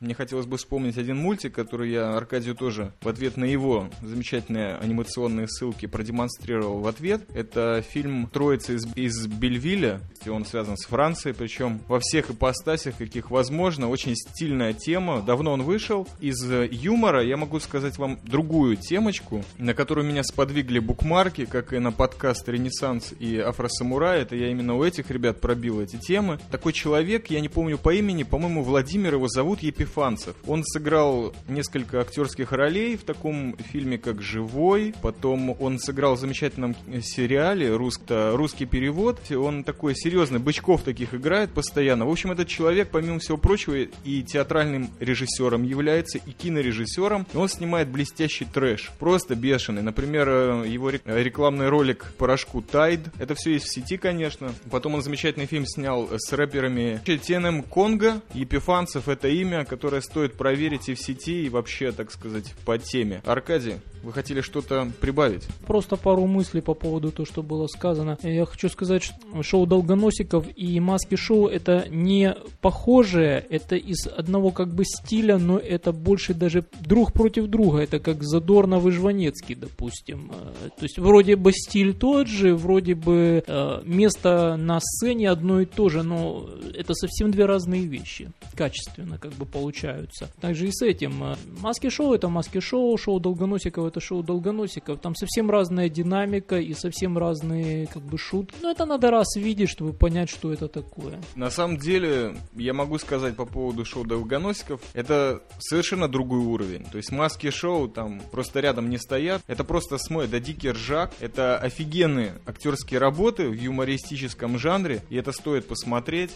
Мне 0.00 0.14
хотелось 0.14 0.46
бы 0.46 0.58
вспомнить 0.58 0.96
один 0.96 1.16
мультик, 1.16 1.52
который 1.52 1.90
я 1.90 2.16
Аркадию 2.16 2.54
тоже 2.54 2.92
в 3.00 3.08
ответ 3.08 3.36
на 3.36 3.42
его 3.42 3.90
замечательные 4.00 4.76
анимационные 4.76 5.48
ссылки 5.48 5.86
продемонстрировал 5.86 6.78
в 6.78 6.86
ответ. 6.86 7.22
Это 7.34 7.82
фильм 7.82 8.28
«Троица 8.32 8.74
из, 8.74 8.86
из 8.94 9.26
Бельвиля». 9.26 10.00
Он 10.28 10.44
связан 10.44 10.76
с 10.76 10.86
Францией, 10.86 11.34
причем 11.34 11.80
во 11.88 11.98
всех 11.98 12.30
ипостасях, 12.30 12.96
каких 12.96 13.32
возможно. 13.32 13.88
Очень 13.88 14.14
стильная 14.14 14.72
тема. 14.72 15.20
Давно 15.20 15.52
он 15.52 15.62
вышел. 15.62 16.06
Из 16.20 16.48
юмора 16.70 17.24
я 17.24 17.36
могу 17.36 17.58
сказать 17.58 17.98
вам 17.98 18.20
другую 18.22 18.76
темочку, 18.76 19.42
на 19.56 19.74
которую 19.74 20.06
меня 20.06 20.22
сподвигли 20.22 20.78
букмарки, 20.78 21.44
как 21.44 21.72
и 21.72 21.80
на 21.80 21.90
подкаст 21.90 22.48
«Ренессанс» 22.48 23.14
и 23.18 23.36
«Афросамурай». 23.36 24.22
Это 24.22 24.36
я 24.36 24.48
именно 24.48 24.76
у 24.76 24.84
этих 24.84 25.10
ребят 25.10 25.40
пробил 25.40 25.80
эти 25.80 25.96
темы. 25.96 26.38
Такой 26.52 26.72
человек, 26.72 27.30
я 27.30 27.40
не 27.40 27.48
помню 27.48 27.78
по 27.78 27.92
имени, 27.92 28.22
по-моему, 28.22 28.62
Владимир 28.62 29.14
его 29.14 29.26
зовут, 29.26 29.60
Епиф 29.60 29.87
Епифанцев. 29.88 30.36
Он 30.46 30.62
сыграл 30.64 31.32
несколько 31.48 32.00
актерских 32.00 32.52
ролей 32.52 32.96
в 32.96 33.04
таком 33.04 33.56
фильме, 33.56 33.98
как 33.98 34.20
«Живой». 34.20 34.94
Потом 35.02 35.56
он 35.60 35.78
сыграл 35.78 36.14
в 36.14 36.20
замечательном 36.20 36.76
сериале 37.02 37.74
русско 37.74 38.32
«Русский 38.34 38.66
перевод». 38.66 39.20
Он 39.32 39.64
такой 39.64 39.94
серьезный, 39.96 40.38
бычков 40.38 40.82
таких 40.82 41.14
играет 41.14 41.50
постоянно. 41.52 42.06
В 42.06 42.10
общем, 42.10 42.32
этот 42.32 42.48
человек, 42.48 42.90
помимо 42.92 43.18
всего 43.18 43.38
прочего, 43.38 43.76
и 44.04 44.22
театральным 44.22 44.90
режиссером 45.00 45.62
является, 45.62 46.18
и 46.18 46.30
кинорежиссером. 46.32 47.26
Он 47.34 47.48
снимает 47.48 47.88
блестящий 47.88 48.44
трэш. 48.44 48.90
Просто 48.98 49.34
бешеный. 49.34 49.82
Например, 49.82 50.64
его 50.64 50.90
рекламный 50.90 51.68
ролик 51.68 52.12
«Порошку 52.18 52.62
Тайд». 52.62 53.00
Это 53.18 53.34
все 53.34 53.52
есть 53.52 53.66
в 53.66 53.72
сети, 53.72 53.96
конечно. 53.96 54.52
Потом 54.70 54.94
он 54.94 55.02
замечательный 55.02 55.46
фильм 55.46 55.66
снял 55.66 56.08
с 56.12 56.32
рэперами 56.32 57.00
Теном 57.04 57.62
Конго. 57.62 58.20
Епифанцев— 58.34 59.08
это 59.10 59.28
имя, 59.28 59.64
которое 59.78 60.02
стоит 60.02 60.34
проверить 60.34 60.88
и 60.88 60.94
в 60.94 60.98
сети, 60.98 61.44
и 61.44 61.48
вообще, 61.48 61.92
так 61.92 62.10
сказать, 62.10 62.52
по 62.64 62.78
теме. 62.78 63.22
Аркадий, 63.24 63.76
вы 64.02 64.12
хотели 64.12 64.40
что-то 64.40 64.90
прибавить? 65.00 65.46
Просто 65.66 65.96
пару 65.96 66.26
мыслей 66.26 66.60
по 66.60 66.74
поводу 66.74 67.10
того, 67.10 67.26
что 67.26 67.42
было 67.42 67.66
сказано. 67.66 68.18
Я 68.22 68.44
хочу 68.44 68.68
сказать, 68.68 69.02
что 69.02 69.42
шоу 69.42 69.66
Долгоносиков 69.66 70.46
и 70.56 70.80
Маски 70.80 71.16
Шоу 71.16 71.46
это 71.46 71.86
не 71.90 72.34
похожее, 72.60 73.44
это 73.50 73.76
из 73.76 74.06
одного 74.06 74.50
как 74.50 74.74
бы 74.74 74.84
стиля, 74.84 75.38
но 75.38 75.58
это 75.58 75.92
больше 75.92 76.34
даже 76.34 76.64
друг 76.80 77.12
против 77.12 77.46
друга. 77.46 77.80
Это 77.80 77.98
как 77.98 78.22
Задорнов 78.22 78.86
и 78.86 78.90
Жванецкий, 78.90 79.54
допустим. 79.54 80.32
Э, 80.32 80.68
то 80.76 80.82
есть 80.82 80.98
вроде 80.98 81.36
бы 81.36 81.52
стиль 81.52 81.94
тот 81.94 82.28
же, 82.28 82.54
вроде 82.54 82.94
бы 82.94 83.42
э, 83.46 83.82
место 83.84 84.56
на 84.56 84.80
сцене 84.80 85.30
одно 85.30 85.60
и 85.60 85.66
то 85.66 85.88
же, 85.88 86.02
но 86.02 86.48
это 86.74 86.94
совсем 86.94 87.30
две 87.30 87.46
разные 87.46 87.84
вещи. 87.84 88.30
Качественно 88.54 89.18
как 89.18 89.32
бы 89.32 89.44
получаются. 89.44 90.30
Также 90.40 90.68
и 90.68 90.72
с 90.72 90.82
этим. 90.82 91.22
Э, 91.22 91.36
маски-шоу 91.60 92.14
это 92.14 92.28
маски-шоу, 92.28 92.96
шоу 92.96 93.20
Долгоносиков 93.20 93.86
это 93.88 94.00
шоу 94.00 94.22
Долгоносиков. 94.22 95.00
Там 95.00 95.14
совсем 95.14 95.50
разная 95.50 95.88
динамика 95.88 96.58
и 96.58 96.74
совсем 96.74 97.18
разные 97.18 97.86
как 97.86 98.02
бы 98.02 98.18
шутки. 98.18 98.54
Но 98.62 98.70
это 98.70 98.84
надо 98.84 99.10
раз 99.10 99.36
видеть, 99.36 99.70
чтобы 99.70 99.92
понять, 99.92 100.30
что 100.30 100.52
это 100.52 100.68
такое. 100.68 101.20
На 101.34 101.50
самом 101.50 101.76
деле, 101.76 102.36
я 102.54 102.72
могу 102.74 102.98
сказать 102.98 103.36
по 103.36 103.44
поводу 103.44 103.84
шоу 103.84 104.04
Долгоносиков, 104.04 104.80
это 104.94 105.42
совершенно 105.58 106.08
другой 106.08 106.40
уровень. 106.40 106.84
То 106.84 106.98
есть 106.98 107.10
маски-шоу 107.10 107.88
там 107.88 108.20
просто 108.30 108.60
рядом 108.60 108.88
не 108.90 108.98
стоят. 108.98 109.42
Это 109.46 109.64
просто 109.64 109.98
смой, 109.98 110.26
это 110.26 110.40
дикий 110.40 110.70
ржак. 110.70 111.12
Это 111.20 111.58
офигенные 111.58 112.34
актерские 112.46 113.00
работы 113.00 113.48
в 113.48 113.54
юмористическом 113.54 114.58
жанре, 114.58 115.02
и 115.10 115.16
это 115.16 115.32
стоит 115.32 115.66
посмотреть. 115.66 116.32